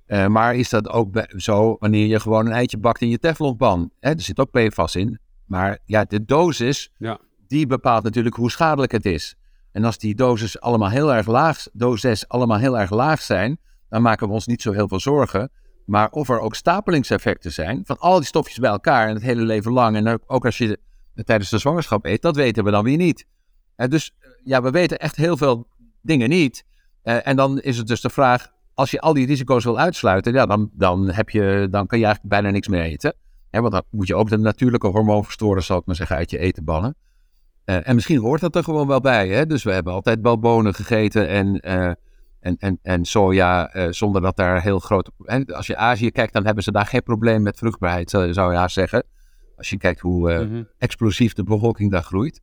Eh, 0.06 0.28
maar 0.28 0.56
is 0.56 0.70
dat 0.70 0.90
ook 0.90 1.26
zo 1.38 1.76
wanneer 1.80 2.06
je 2.08 2.20
gewoon 2.20 2.46
een 2.46 2.52
eitje 2.52 2.78
bakt 2.78 3.02
in 3.02 3.10
je 3.10 3.20
teflonpan? 3.20 3.92
Hè, 4.00 4.10
er 4.10 4.22
zit 4.22 4.40
ook 4.40 4.52
PFAS 4.52 4.96
in. 4.96 5.20
Maar 5.46 5.78
ja, 5.86 6.04
de 6.04 6.26
dosis, 6.26 6.90
Ja. 6.98 7.20
die 7.48 7.68
bepaalt 7.68 8.04
natuurlijk 8.04 8.36
hoe 8.36 8.52
schadelijk 8.52 8.92
het 8.92 9.06
is. 9.06 9.36
En 9.72 9.84
als 9.84 9.98
die 9.98 10.16
dosis 10.16 10.60
allemaal 10.60 10.90
heel 10.90 11.14
erg 11.14 11.28
laag, 11.28 11.66
doses 11.74 12.28
allemaal 12.28 12.58
heel 12.58 12.80
erg 12.80 12.90
laag 12.92 13.22
zijn, 13.22 13.60
dan 13.90 14.02
maken 14.02 14.28
we 14.28 14.34
ons 14.34 14.48
niet 14.48 14.62
zo 14.62 14.72
heel 14.72 14.88
veel 14.88 15.00
zorgen. 15.00 15.52
Maar 15.86 16.10
of 16.10 16.30
er 16.30 16.40
ook 16.40 16.56
stapelingseffecten 16.56 17.52
zijn 17.52 17.82
van 17.86 17.98
al 18.00 18.16
die 18.18 18.26
stofjes 18.26 18.58
bij 18.58 18.70
elkaar 18.70 19.08
en 19.08 19.14
het 19.14 19.24
hele 19.24 19.42
leven 19.42 19.72
lang. 19.72 19.96
En 19.96 20.20
ook- 20.28 20.46
als 20.46 20.58
je 20.58 20.80
tijdens 21.26 21.50
de 21.50 21.58
zwangerschap 21.58 22.06
eet, 22.06 22.22
dat 22.22 22.36
weten 22.36 22.64
we 22.64 22.72
dan 22.72 22.84
weer 22.84 22.98
niet. 22.98 23.26
Eh, 23.78 23.88
dus 23.88 24.12
eh, 24.20 24.30
ja, 24.44 24.62
we 24.62 24.72
weten 24.72 25.00
echt 25.00 25.16
heel 25.16 25.38
veel 25.38 25.68
dingen 26.02 26.30
niet. 26.30 26.66
Eh, 27.02 27.28
en 27.28 27.36
dan 27.36 27.60
is 27.60 27.78
het 27.78 27.88
dus 27.88 28.02
de 28.02 28.10
vraag, 28.10 28.52
als 28.74 28.92
je 28.92 29.00
al 29.02 29.14
die 29.14 29.26
risico's 29.26 29.64
wil 29.64 29.80
uitsluiten, 29.80 30.34
ja, 30.34 30.46
dan, 30.46 30.70
dan, 30.74 31.10
heb 31.10 31.30
je, 31.30 31.68
dan 31.72 31.88
kan 31.88 32.00
je 32.00 32.06
eigenlijk 32.06 32.36
bijna 32.36 32.50
niks 32.50 32.68
meer 32.68 32.82
eten. 32.82 33.14
Hè, 33.50 33.62
want 33.62 33.74
dan 33.74 33.84
moet 33.90 34.08
je 34.08 34.16
ook 34.16 34.30
de 34.30 34.38
natuurlijke 34.38 34.88
hormoonverstoorders, 34.88 35.66
zal 35.66 35.78
ik 35.78 35.86
maar 35.86 35.96
zeggen, 35.96 36.16
uit 36.16 36.30
je 36.30 36.38
eten 36.38 36.64
bannen. 36.64 36.96
Eh, 37.64 37.88
en 37.88 37.96
misschien 37.96 38.20
hoort 38.20 38.42
dat 38.42 38.56
er 38.56 38.64
gewoon 38.64 38.88
wel 38.88 39.00
bij. 39.02 39.28
Hè? 39.30 39.46
Dus 39.46 39.64
we 39.64 39.72
hebben 39.72 39.94
altijd 39.94 40.20
wel 40.22 40.40
bonen 40.40 40.74
gegeten 40.74 41.28
en, 41.28 41.60
en, 42.40 42.58
en, 42.58 42.80
en 42.82 43.06
soja, 43.06 43.72
zonder 43.92 44.22
dat 44.22 44.36
daar 44.38 44.62
heel 44.62 44.80
grote... 44.80 45.12
hè, 45.24 45.46
als 45.46 45.68
je 45.68 45.78
Azië 45.78 46.12
kijkt, 46.12 46.34
dan 46.34 46.46
hebben 46.46 46.64
ze 46.64 46.72
daar 46.72 46.86
geen 46.86 47.04
probleem 47.04 47.42
met 47.42 47.58
vruchtbaarheid, 47.58 48.10
zou 48.10 48.52
je 48.52 48.58
haast 48.58 48.74
zeggen. 48.74 49.04
Als 49.56 49.70
je 49.70 49.78
kijkt 49.78 50.00
hoe 50.00 50.46
Mhm. 50.46 50.64
explosief 50.78 51.34
de 51.34 51.44
bevolking 51.44 51.92
daar 51.92 52.04
groeit. 52.04 52.42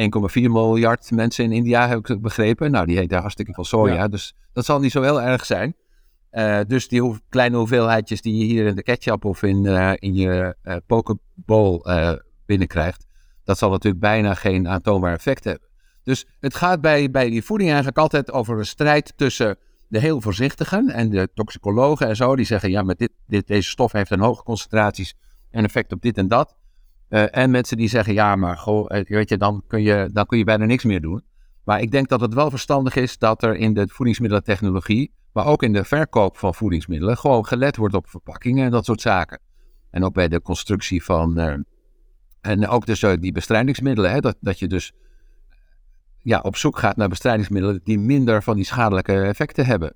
1,4 0.00 0.50
miljard 0.50 1.10
mensen 1.10 1.44
in 1.44 1.52
India, 1.52 1.88
heb 1.88 2.08
ik 2.08 2.20
begrepen. 2.20 2.70
Nou, 2.70 2.86
die 2.86 2.96
heet 2.96 3.08
daar 3.08 3.20
hartstikke 3.20 3.52
veel 3.54 3.64
soja. 3.64 3.94
Ja. 3.94 4.08
Dus 4.08 4.34
dat 4.52 4.64
zal 4.64 4.80
niet 4.80 4.92
zo 4.92 5.02
heel 5.02 5.22
erg 5.22 5.46
zijn. 5.46 5.74
Eh, 6.30 6.60
dus 6.66 6.88
die 6.88 7.00
hoe- 7.00 7.20
kleine 7.28 7.56
hoeveelheidjes 7.56 8.22
die 8.22 8.36
je 8.36 8.44
hier 8.44 8.66
in 8.66 8.74
de 8.74 8.82
ketchup 8.82 9.24
of 9.24 9.42
in, 9.42 9.66
eh, 9.66 9.92
in 9.94 10.14
je 10.14 10.56
eh 10.62 10.76
pokeball 10.86 11.80
binnenkrijgt, 12.46 13.06
dat 13.44 13.58
zal 13.58 13.70
natuurlijk 13.70 14.02
bijna 14.02 14.34
geen 14.34 14.68
aantoonbaar 14.68 15.12
effect 15.14 15.44
hebben. 15.44 15.68
Dus 16.02 16.26
het 16.40 16.54
gaat 16.54 16.80
bij, 16.80 17.10
bij 17.10 17.30
die 17.30 17.44
voeding 17.44 17.68
eigenlijk 17.68 17.98
altijd 17.98 18.32
over 18.32 18.58
een 18.58 18.66
strijd 18.66 19.12
tussen 19.16 19.58
de 19.88 19.98
heel 19.98 20.20
voorzichtigen 20.20 20.88
en 20.90 21.10
de 21.10 21.28
toxicologen 21.34 22.08
en 22.08 22.16
zo. 22.16 22.36
Die 22.36 22.44
zeggen, 22.44 22.70
ja, 22.70 22.82
maar 22.82 22.94
dit, 22.94 23.10
dit, 23.26 23.46
deze 23.46 23.68
stof 23.70 23.92
heeft 23.92 24.10
een 24.10 24.20
hoge 24.20 24.42
concentraties 24.42 25.14
en 25.50 25.64
effect 25.64 25.92
op 25.92 26.02
dit 26.02 26.18
en 26.18 26.28
dat. 26.28 26.56
Eh, 27.10 27.36
en 27.36 27.50
mensen 27.50 27.76
die 27.76 27.88
zeggen, 27.88 28.14
ja, 28.14 28.36
maar 28.36 28.56
goh, 28.56 28.96
eh, 28.96 29.06
weet 29.06 29.28
je, 29.28 29.36
dan 29.36 29.62
kun 29.66 29.82
je, 29.82 30.10
dan 30.12 30.26
kun 30.26 30.38
je 30.38 30.44
bijna 30.44 30.64
niks 30.64 30.84
meer 30.84 31.00
doen. 31.00 31.22
Maar 31.64 31.80
ik 31.80 31.90
denk 31.90 32.08
dat 32.08 32.20
het 32.20 32.34
wel 32.34 32.50
verstandig 32.50 32.96
is 32.96 33.18
dat 33.18 33.42
er 33.42 33.56
in 33.56 33.74
de 33.74 33.88
voedingsmiddelentechnologie, 33.88 35.12
maar 35.32 35.46
ook 35.46 35.62
in 35.62 35.72
de 35.72 35.84
verkoop 35.84 36.36
van 36.36 36.54
voedingsmiddelen, 36.54 37.16
gewoon 37.16 37.46
gelet 37.46 37.76
wordt 37.76 37.94
op 37.94 38.08
verpakkingen 38.08 38.64
en 38.64 38.70
dat 38.70 38.84
soort 38.84 39.00
zaken. 39.00 39.40
En 39.90 40.04
ook 40.04 40.14
bij 40.14 40.28
de 40.28 40.42
constructie 40.42 41.04
van, 41.04 41.38
eh, 41.38 41.54
en 42.40 42.68
ook 42.68 42.86
dus 42.86 43.02
eh, 43.02 43.12
die 43.20 43.32
bestrijdingsmiddelen, 43.32 44.10
hè, 44.10 44.20
dat, 44.20 44.36
dat 44.40 44.58
je 44.58 44.66
dus 44.66 44.92
ja, 46.18 46.40
op 46.40 46.56
zoek 46.56 46.78
gaat 46.78 46.96
naar 46.96 47.08
bestrijdingsmiddelen 47.08 47.80
die 47.84 47.98
minder 47.98 48.42
van 48.42 48.56
die 48.56 48.64
schadelijke 48.64 49.20
effecten 49.20 49.66
hebben. 49.66 49.94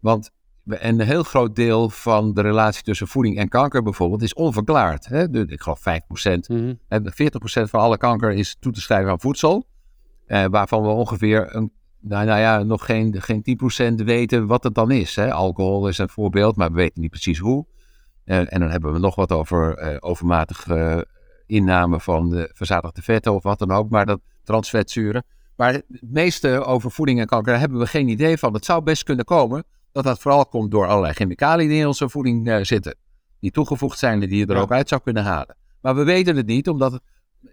Want 0.00 0.30
we- 0.68 0.84
een 0.84 1.00
heel 1.00 1.22
groot 1.22 1.56
deel 1.56 1.90
van 1.90 2.34
de 2.34 2.40
relatie 2.40 2.82
tussen 2.82 3.08
voeding 3.08 3.38
en 3.38 3.48
kanker 3.48 3.82
bijvoorbeeld 3.82 4.22
is 4.22 4.34
onverklaard. 4.34 5.06
Hè? 5.06 5.30
De, 5.30 5.44
ik 5.48 5.60
geloof 5.60 5.80
5%. 5.80 6.48
Mhm. 6.48 6.74
En 6.88 7.12
40% 7.12 7.70
van 7.70 7.80
alle 7.80 7.96
kanker 7.96 8.32
is 8.32 8.56
toe 8.60 8.72
te 8.72 8.80
schrijven 8.80 9.10
aan 9.10 9.20
voedsel. 9.20 9.66
Eh, 10.26 10.44
waarvan 10.44 10.82
we 10.82 10.88
ongeveer 10.88 11.54
een, 11.56 11.72
nou, 12.00 12.26
nou 12.26 12.40
ja, 12.40 12.62
nog 12.62 12.84
geen, 12.84 13.22
geen 13.22 13.42
10% 13.42 14.02
weten 14.04 14.46
wat 14.46 14.64
het 14.64 14.74
dan 14.74 14.90
is. 14.90 15.16
Hè? 15.16 15.32
Alcohol 15.32 15.88
is 15.88 15.98
een 15.98 16.08
voorbeeld, 16.08 16.56
maar 16.56 16.68
we 16.68 16.76
weten 16.76 17.00
niet 17.00 17.10
precies 17.10 17.38
hoe. 17.38 17.66
Eh, 18.24 18.38
en 18.52 18.60
dan 18.60 18.70
hebben 18.70 18.92
we 18.92 18.98
nog 18.98 19.14
wat 19.14 19.32
over 19.32 19.76
eh 19.76 19.96
overmatige 20.00 21.06
inname 21.46 22.00
van 22.00 22.30
de 22.30 22.50
verzadigde 22.54 23.02
vetten 23.02 23.34
of 23.34 23.42
wat 23.42 23.58
dan 23.58 23.70
ook. 23.70 23.90
Maar 23.90 24.06
dat 24.06 24.20
transvetzuren. 24.44 25.24
Maar 25.56 25.72
het 25.72 25.84
meeste 26.00 26.64
over 26.64 26.90
voeding 26.90 27.20
en 27.20 27.26
kanker 27.26 27.50
daar 27.52 27.60
hebben 27.60 27.78
we 27.78 27.86
geen 27.86 28.08
idee 28.08 28.38
van. 28.38 28.52
Het 28.54 28.64
zou 28.64 28.82
best 28.82 29.02
kunnen 29.02 29.24
komen 29.24 29.64
dat 29.92 30.04
dat 30.04 30.18
vooral 30.18 30.46
komt 30.46 30.70
door 30.70 30.86
allerlei 30.86 31.12
chemicaliën 31.14 31.68
die 31.68 31.78
in 31.80 31.86
onze 31.86 32.08
voeding 32.08 32.48
eh, 32.48 32.58
zitten. 32.62 32.96
Die 33.40 33.50
toegevoegd 33.50 33.98
zijn 33.98 34.22
en 34.22 34.28
die 34.28 34.38
je 34.38 34.46
er 34.46 34.54
Ja. 34.54 34.60
ook 34.60 34.72
uit 34.72 34.88
zou 34.88 35.00
kunnen 35.00 35.24
halen. 35.24 35.56
Maar 35.80 35.94
we 35.96 36.04
weten 36.04 36.36
het 36.36 36.46
niet, 36.46 36.68
omdat 36.68 36.92
het 36.92 37.02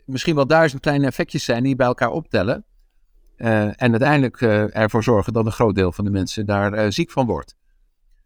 misschien 0.06 0.36
wel 0.36 0.48
duizend 0.48 0.82
kleine 0.82 1.06
effectjes 1.06 1.44
zijn 1.44 1.64
die 1.64 1.76
bij 1.76 1.88
elkaar 1.88 2.10
optellen. 2.12 2.66
eh, 3.38 3.64
en 3.66 3.92
uiteindelijk 3.92 4.42
eh, 4.42 4.76
ervoor 4.78 5.04
zorgen 5.04 5.34
dat 5.34 5.46
een 5.46 5.52
groot 5.52 5.76
deel 5.76 5.92
van 5.92 6.06
de 6.06 6.12
mensen 6.12 6.46
daar 6.46 6.92
ziek 6.92 7.12
van 7.12 7.26
wordt. 7.26 7.56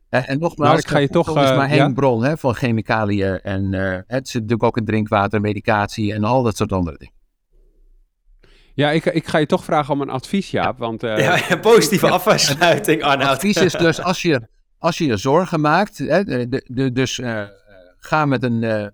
En 0.10 0.40
nogmaals, 0.40 0.70
Maar 0.72 0.80
ik 0.80 0.88
ga 0.88 0.98
je 0.98 1.08
voedsel 1.08 1.34
toch, 1.34 1.44
is 1.44 1.50
maar 1.56 1.70
één 1.70 1.78
ja? 1.78 1.94
bron 1.94 2.24
hè, 2.24 2.38
van 2.38 2.54
chemicaliën. 2.54 3.40
En 3.42 3.74
het 4.08 4.28
zit 4.28 4.42
natuurlijk 4.42 4.64
ook 4.64 4.78
in 4.78 4.86
drinkwater, 4.86 5.42
medicatie 5.42 6.14
en 6.14 6.24
al 6.24 6.44
dat 6.44 6.58
soort 6.58 6.72
andere 6.72 6.98
dingen. 6.98 7.14
Ja, 8.80 8.92
ik, 8.92 9.06
ik 9.06 9.28
ga 9.28 9.38
je 9.38 9.46
toch 9.46 9.64
vragen 9.64 9.94
om 9.94 10.02
een 10.02 10.10
advies, 10.10 10.52
Jaap. 10.52 10.78
Want 10.78 11.04
eh, 11.04 11.18
Ja, 11.26 11.36
ja, 11.50 11.58
positieve 11.58 12.10
afsluiting, 12.10 13.04
Arnoud. 13.04 13.30
advies 13.30 13.58
is 13.58 13.74
dus 13.74 14.02
als 14.12 14.22
je 14.22 14.48
als 14.78 14.98
je, 14.98 15.06
je 15.06 15.18
zorgen 15.18 15.62
maakt, 15.62 15.98
hè, 15.98 16.24
de, 16.24 16.64
de, 16.68 16.92
dus 16.92 17.20
eh, 17.20 17.44
ga 17.98 18.26
met 18.26 18.44
een, 18.44 18.64
eh, 18.64 18.88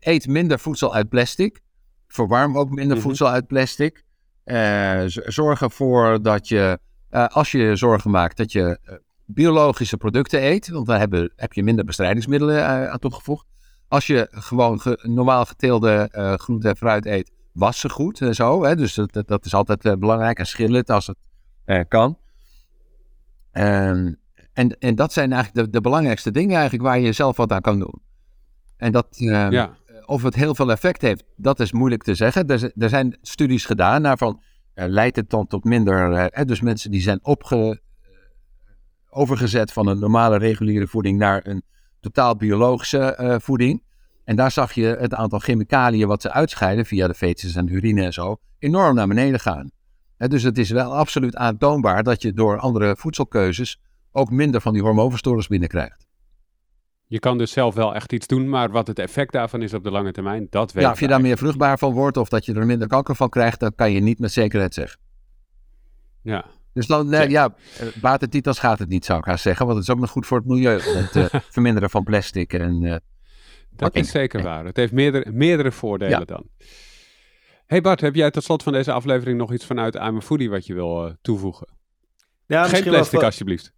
eet 0.00 0.26
minder 0.26 0.58
voedsel 0.58 0.94
uit 0.94 1.08
plastic, 1.08 1.60
verwarm 2.08 2.58
ook 2.58 2.70
minder 2.70 2.96
Mhm. 2.96 3.06
voedsel 3.06 3.28
uit 3.28 3.46
plastic. 3.46 4.02
Eh, 4.44 5.02
zorg 5.06 5.62
ervoor 5.62 6.22
dat 6.22 6.48
je, 6.48 6.78
eh, 7.10 7.26
als 7.26 7.50
je 7.50 7.58
je 7.58 7.76
zorgen 7.76 8.10
maakt, 8.10 8.36
dat 8.36 8.52
je 8.52 8.78
eh, 8.84 8.94
biologische 9.24 9.96
producten 9.96 10.42
eet, 10.44 10.68
want 10.68 10.86
daar 10.86 10.98
hebben, 10.98 11.32
heb 11.36 11.52
je 11.52 11.62
minder 11.62 11.84
bestrijdingsmiddelen 11.84 12.66
aan 12.90 12.98
toegevoegd. 12.98 13.46
Als 13.88 14.06
je 14.06 14.26
gewoon 14.30 14.80
ge- 14.80 14.98
normaal 15.02 15.44
geteelde 15.44 16.08
eh 16.12 16.34
groente 16.34 16.68
en 16.68 16.76
fruit 16.76 17.06
eet, 17.06 17.30
was 17.56 17.80
ze 17.80 17.88
goed 17.88 18.20
en 18.20 18.34
zo. 18.34 18.64
Hè? 18.64 18.76
Dus 18.76 18.94
dat, 19.10 19.44
is 19.44 19.54
altijd 19.54 19.84
eh, 19.84 19.92
belangrijk 19.92 20.38
en 20.38 20.46
schil 20.46 20.72
het 20.72 20.90
als 20.90 21.06
het 21.06 21.16
eh, 21.64 21.80
kan. 21.88 22.18
Ehm, 23.52 24.12
en, 24.52 24.78
en 24.78 24.94
dat 24.94 25.12
zijn 25.12 25.32
eigenlijk 25.32 25.66
de, 25.66 25.72
de 25.72 25.80
belangrijkste 25.80 26.30
dingen 26.30 26.54
eigenlijk 26.54 26.84
waar 26.84 26.98
je 26.98 27.12
zelf 27.12 27.36
wat 27.36 27.52
aan 27.52 27.60
kan 27.60 27.78
doen. 27.78 28.02
En 28.76 28.92
dat, 28.92 29.06
ehm, 29.10 29.50
ja. 29.50 29.76
of 30.06 30.22
het 30.22 30.34
heel 30.34 30.54
veel 30.54 30.70
effect 30.70 31.02
heeft, 31.02 31.24
dat 31.36 31.60
is 31.60 31.72
moeilijk 31.72 32.02
te 32.02 32.14
zeggen. 32.14 32.46
Er, 32.46 32.72
er 32.76 32.88
zijn 32.88 33.18
studies 33.22 33.64
gedaan 33.64 34.02
naar 34.02 34.18
van, 34.18 34.42
eh, 34.74 34.86
leidt 34.88 35.16
het 35.16 35.30
dan 35.30 35.46
tot 35.46 35.64
minder, 35.64 36.30
hè, 36.32 36.44
dus 36.44 36.60
mensen 36.60 36.90
die 36.90 37.00
zijn 37.00 37.24
opge, 37.24 37.80
overgezet 39.08 39.72
van 39.72 39.86
een 39.86 39.98
normale 39.98 40.38
reguliere 40.38 40.86
voeding 40.86 41.18
naar 41.18 41.46
een 41.46 41.62
totaal 42.00 42.36
biologische 42.36 43.38
voeding. 43.42 43.82
En 44.26 44.36
daar 44.36 44.50
zag 44.50 44.72
je 44.72 44.84
het 44.84 45.14
aantal 45.14 45.38
chemicaliën 45.38 46.06
wat 46.06 46.22
ze 46.22 46.30
uitscheiden 46.30 46.86
via 46.86 47.06
de 47.06 47.14
feces 47.14 47.54
en 47.54 47.72
urine 47.72 48.02
en 48.02 48.12
zo, 48.12 48.36
enorm 48.58 48.94
naar 48.94 49.06
beneden 49.06 49.40
gaan. 49.40 49.70
Dus 50.16 50.42
het 50.42 50.58
is 50.58 50.70
wel 50.70 50.96
absoluut 50.96 51.36
aantoonbaar 51.36 52.02
dat 52.02 52.22
je 52.22 52.32
door 52.32 52.58
andere 52.58 52.96
voedselkeuzes 52.96 53.80
ook 54.12 54.30
minder 54.30 54.60
van 54.60 54.72
die 54.72 54.82
hormoonverstoorders 54.82 55.46
binnenkrijgt. 55.46 56.06
Je 57.06 57.18
kan 57.18 57.38
dus 57.38 57.52
zelf 57.52 57.74
wel 57.74 57.94
echt 57.94 58.12
iets 58.12 58.26
doen, 58.26 58.48
maar 58.48 58.70
wat 58.70 58.86
het 58.86 58.98
effect 58.98 59.32
daarvan 59.32 59.62
is 59.62 59.74
op 59.74 59.84
de 59.84 59.90
lange 59.90 60.12
termijn, 60.12 60.46
dat 60.50 60.72
weet 60.72 60.84
Ja, 60.84 60.90
of 60.90 61.00
je 61.00 61.08
daar 61.08 61.20
meer 61.20 61.38
vruchtbaar 61.38 61.78
van 61.78 61.92
wordt 61.92 62.16
of 62.16 62.28
dat 62.28 62.44
je 62.44 62.54
er 62.54 62.66
minder 62.66 62.88
kanker 62.88 63.16
van 63.16 63.28
krijgt, 63.28 63.60
dat 63.60 63.74
kan 63.74 63.92
je 63.92 64.00
niet 64.00 64.18
met 64.18 64.32
zekerheid 64.32 64.74
zeggen. 64.74 65.00
Ja. 66.22 66.44
Dus 66.72 66.86
dan, 66.86 67.08
nee, 67.08 67.28
ja, 67.28 67.54
eh, 67.78 67.86
baat 68.00 68.20
het 68.20 68.32
niet, 68.32 68.46
als 68.46 68.58
gaat 68.58 68.78
het 68.78 68.88
niet, 68.88 69.04
zou 69.04 69.18
ik 69.18 69.24
haast 69.24 69.42
zeggen. 69.42 69.66
Want 69.66 69.78
het 69.78 69.88
is 69.88 69.94
ook 69.94 70.00
nog 70.00 70.10
goed 70.10 70.26
voor 70.26 70.38
het 70.38 70.46
milieu. 70.46 70.80
Het 70.80 71.16
eh, 71.16 71.40
verminderen 71.54 71.90
van 71.90 72.04
plastic 72.04 72.52
en... 72.52 72.82
eh, 72.84 72.96
Dat 73.76 73.94
is 73.96 74.10
zeker 74.10 74.42
waar. 74.42 74.64
Het 74.64 74.76
heeft 74.76 74.92
meerdere, 74.92 75.30
meerdere 75.32 75.72
voordelen 75.72 76.18
Ja. 76.18 76.24
dan. 76.24 76.48
Hey 77.66 77.80
Bart, 77.80 78.00
heb 78.00 78.14
jij 78.14 78.30
tot 78.30 78.44
slot 78.44 78.62
van 78.62 78.72
deze 78.72 78.92
aflevering 78.92 79.38
nog 79.38 79.52
iets 79.52 79.64
vanuit 79.66 79.94
I'm 79.94 80.16
a 80.16 80.20
Foodie 80.20 80.50
wat 80.50 80.66
je 80.66 80.74
wil 80.74 81.06
eh, 81.06 81.12
toevoegen? 81.22 81.66
Ja, 82.46 82.62
Geen 82.62 82.70
misschien 82.70 82.90
wel 82.90 82.92
plastic 83.00 83.18
voor- 83.18 83.28
alsjeblieft. 83.28 83.72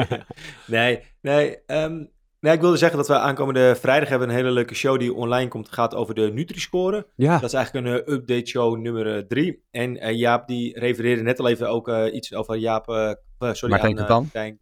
nee, 0.66 1.00
nee, 1.20 1.58
ehm, 1.66 2.04
nee, 2.40 2.52
ik 2.54 2.60
wilde 2.60 2.76
zeggen 2.76 2.98
dat 2.98 3.08
we 3.08 3.18
aankomende 3.18 3.76
vrijdag 3.80 4.08
hebben 4.08 4.28
een 4.28 4.34
hele 4.34 4.50
leuke 4.50 4.74
show 4.74 4.98
die 4.98 5.14
online 5.14 5.48
komt. 5.48 5.66
Het 5.66 5.74
gaat 5.74 5.94
over 5.94 6.14
de 6.14 6.30
Nutri-score. 6.32 7.06
Ja, 7.16 7.34
Dat 7.38 7.48
is 7.48 7.52
eigenlijk 7.52 7.86
een 7.86 8.04
eh, 8.04 8.14
update 8.14 8.46
show 8.46 8.78
nummer 8.78 9.26
3. 9.26 9.62
En 9.70 9.96
eh, 10.00 10.14
Jaap 10.18 10.46
die 10.48 10.78
refereerde 10.78 11.22
net 11.22 11.38
al 11.40 11.48
even 11.48 11.68
ook 11.68 11.88
eh, 11.88 12.14
iets 12.14 12.34
over 12.34 12.56
Jaap, 12.56 12.88
eh, 12.88 13.10
eh, 13.10 13.14
sorry, 13.38 13.68
Martijn 13.74 13.92
aan, 13.92 13.98
eh, 13.98 14.02
Catan. 14.02 14.22
Martijn, 14.22 14.58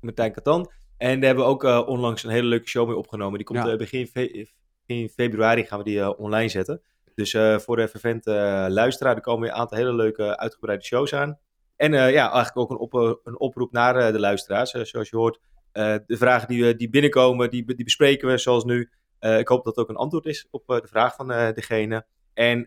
Martijn 0.00 0.32
Catan. 0.32 0.70
En 0.98 1.14
daar 1.20 1.26
hebben 1.26 1.44
we 1.44 1.50
ook 1.50 1.64
eh, 1.64 1.82
onlangs 1.86 2.22
een 2.24 2.30
hele 2.30 2.46
leuke 2.48 2.68
show 2.68 2.86
mee 2.88 2.96
opgenomen. 2.96 3.36
Die 3.36 3.46
komt 3.46 3.64
Ja. 3.64 3.70
eh, 3.70 3.76
begin, 3.78 4.06
fe- 4.06 4.46
begin 4.86 5.08
februari 5.08 5.64
gaan 5.64 5.78
we 5.78 5.84
die 5.84 6.00
eh, 6.00 6.10
online 6.18 6.48
zetten. 6.48 6.82
Dus 7.14 7.30
voor 7.64 7.76
de 7.76 7.88
vervente 7.88 8.66
luisteraar, 8.70 9.14
er 9.14 9.20
komen 9.20 9.40
weer 9.42 9.50
een 9.50 9.56
aantal 9.56 9.78
hele 9.78 9.94
leuke 9.94 10.36
uitgebreide 10.38 10.84
shows 10.84 11.14
aan. 11.14 11.38
En 11.76 11.92
ja, 11.92 12.32
eigenlijk 12.32 12.56
ook 12.56 12.70
een, 12.70 12.76
op, 12.78 13.20
een 13.24 13.38
oproep 13.40 13.72
naar 13.72 14.12
de 14.12 14.18
luisteraars. 14.20 14.70
Zoals 14.70 15.08
je 15.10 15.16
hoort, 15.16 15.40
de 15.72 16.16
vragen 16.16 16.48
die, 16.48 16.74
die 16.76 16.90
binnenkomen, 16.90 17.50
die, 17.50 17.64
die 17.74 17.84
bespreken 17.84 18.28
we 18.28 18.38
zoals 18.38 18.64
nu. 18.64 18.90
Ik 19.20 19.48
hoop 19.48 19.64
dat 19.64 19.76
het 19.76 19.78
ook 19.84 19.88
een 19.88 19.96
antwoord 19.96 20.26
is 20.26 20.46
op 20.50 20.62
de 20.66 20.82
vraag 20.88 21.14
van 21.14 21.28
degene. 21.28 22.06
En 22.34 22.66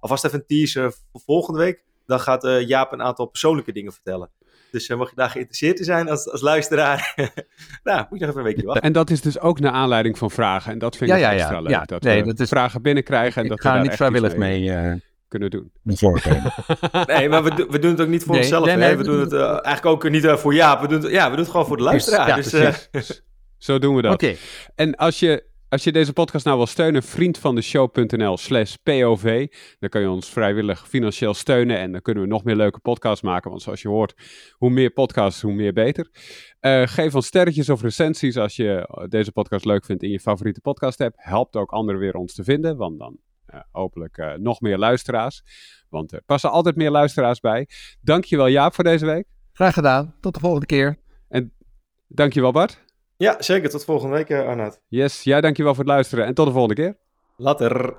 alvast 0.00 0.24
even 0.24 0.38
een 0.38 0.46
teaser 0.46 0.92
voor 1.12 1.20
volgende 1.20 1.58
week. 1.60 1.84
Dan 2.06 2.20
gaat 2.20 2.42
Jaap 2.66 2.92
een 2.92 3.02
aantal 3.02 3.26
persoonlijke 3.26 3.72
dingen 3.72 3.92
vertellen. 3.92 4.30
Dus 4.70 4.88
eh, 4.88 4.96
mocht 4.96 5.10
je 5.10 5.16
daar 5.16 5.30
geïnteresseerd 5.30 5.78
in 5.78 5.84
zijn 5.84 6.08
als, 6.08 6.30
als 6.30 6.40
luisteraar, 6.40 7.14
nou, 7.84 8.06
moet 8.10 8.18
je 8.18 8.26
nog 8.26 8.28
even 8.34 8.36
een 8.36 8.42
weekje 8.42 8.64
wachten. 8.66 8.82
en 8.82 8.92
dat 8.92 9.10
is 9.10 9.20
dus 9.20 9.40
ook 9.40 9.60
naar 9.60 9.72
aanleiding 9.72 10.18
van 10.18 10.30
vragen. 10.30 10.72
En 10.72 10.78
dat 10.78 10.96
vind 10.96 11.10
Ja, 11.10 11.16
ik 11.16 11.22
ja, 11.22 11.32
extra 11.32 11.54
ja. 11.54 11.60
leuk. 11.60 11.70
Ja, 11.70 11.84
dat 11.84 12.02
nee, 12.02 12.20
we 12.20 12.26
dat 12.26 12.40
is- 12.40 12.48
vragen 12.48 12.82
binnenkrijgen 12.82 13.36
en 13.36 13.42
ik 13.42 13.48
dat 13.50 13.58
we 13.62 13.68
daar 13.68 13.80
niet 13.82 13.92
vrijwillig 13.94 14.36
mee 14.36 14.72
eh 14.72 14.92
kunnen 15.28 15.50
doen. 15.50 15.70
Nee, 17.06 17.28
maar 17.28 17.42
we, 17.44 17.54
do- 17.54 17.66
we 17.68 17.78
doen 17.78 17.90
het 17.90 18.00
ook 18.00 18.08
niet 18.08 18.22
voor 18.22 18.32
Nee, 18.32 18.40
onszelf. 18.40 18.64
nee, 18.66 18.76
we 18.76 18.96
we 18.96 19.02
doen 19.04 19.20
het 19.20 19.32
eh, 19.32 19.40
eigenlijk 19.48 19.86
ook 19.86 20.10
niet 20.10 20.26
voor 20.26 20.54
Jaap. 20.54 20.80
We 20.80 20.88
doen 20.88 21.02
het, 21.02 21.10
ja, 21.12 21.24
we 21.24 21.30
doen 21.30 21.38
het 21.38 21.50
gewoon 21.50 21.66
voor 21.66 21.76
de 21.76 21.82
luisteraar. 21.82 22.28
Ja, 22.28 22.36
dus, 22.36 22.52
eh, 22.52 22.74
precies. 22.90 23.22
Zo 23.58 23.78
doen 23.78 23.96
we 23.96 24.02
dat. 24.02 24.12
Oké, 24.12 24.34
En 24.74 24.94
als 24.94 25.18
je, 25.20 25.44
als 25.68 25.84
je 25.84 25.92
deze 25.92 26.12
podcast 26.12 26.44
nou 26.44 26.56
wil 26.56 26.66
steunen, 26.66 27.02
vriendvandeshow.nl 27.02 28.36
slash 28.36 28.74
POV. 28.82 29.52
Dan 29.78 29.88
kun 29.88 30.00
je 30.00 30.10
ons 30.10 30.28
vrijwillig 30.28 30.88
financieel 30.88 31.34
steunen 31.34 31.78
en 31.78 31.92
dan 31.92 32.02
kunnen 32.02 32.22
we 32.22 32.28
nog 32.28 32.44
meer 32.44 32.56
leuke 32.56 32.78
podcasts 32.78 33.22
maken. 33.22 33.50
Want 33.50 33.62
zoals 33.62 33.82
je 33.82 33.88
hoort, 33.88 34.14
hoe 34.52 34.70
meer 34.70 34.90
podcasts, 34.90 35.42
hoe 35.42 35.52
meer 35.52 35.72
beter. 35.72 36.10
Eh, 36.60 36.82
geef 36.86 37.14
ons 37.14 37.26
sterretjes 37.26 37.68
of 37.68 37.82
recensies 37.82 38.36
als 38.36 38.56
je 38.56 39.06
deze 39.08 39.32
podcast 39.32 39.64
leuk 39.64 39.84
vindt 39.84 40.02
in 40.02 40.10
je 40.10 40.20
favoriete 40.20 40.60
podcast 40.60 41.00
app. 41.00 41.14
Helpt 41.16 41.56
ook 41.56 41.70
anderen 41.70 42.00
weer 42.00 42.14
ons 42.14 42.34
te 42.34 42.44
vinden, 42.44 42.76
want 42.76 42.98
dan 42.98 43.18
eh, 43.46 43.60
hopelijk 43.70 44.18
eh, 44.18 44.32
nog 44.34 44.60
meer 44.60 44.78
luisteraars. 44.78 45.42
Want 45.88 46.12
er 46.12 46.22
passen 46.26 46.50
altijd 46.50 46.76
meer 46.76 46.90
luisteraars 46.90 47.40
bij. 47.40 47.68
Dankjewel 48.00 48.48
Jaap 48.48 48.74
voor 48.74 48.84
deze 48.84 49.06
week. 49.06 49.26
graag 49.52 49.74
gedaan. 49.74 50.14
Tot 50.20 50.34
de 50.34 50.40
volgende 50.40 50.66
keer. 50.66 50.96
Dankjewel 52.08 52.52
Bart. 52.52 52.84
Ja, 53.16 53.36
zeker. 53.38 53.70
Tot 53.70 53.84
volgende 53.84 54.14
week, 54.16 54.28
eh, 54.28 54.46
Arnoud. 54.46 54.80
Yes, 54.88 55.22
jij 55.22 55.40
dankjewel 55.40 55.74
voor 55.74 55.84
het 55.84 55.92
luisteren 55.92 56.26
en 56.26 56.34
tot 56.34 56.46
de 56.46 56.52
volgende 56.52 56.74
keer. 56.82 56.96
Later. 57.36 57.96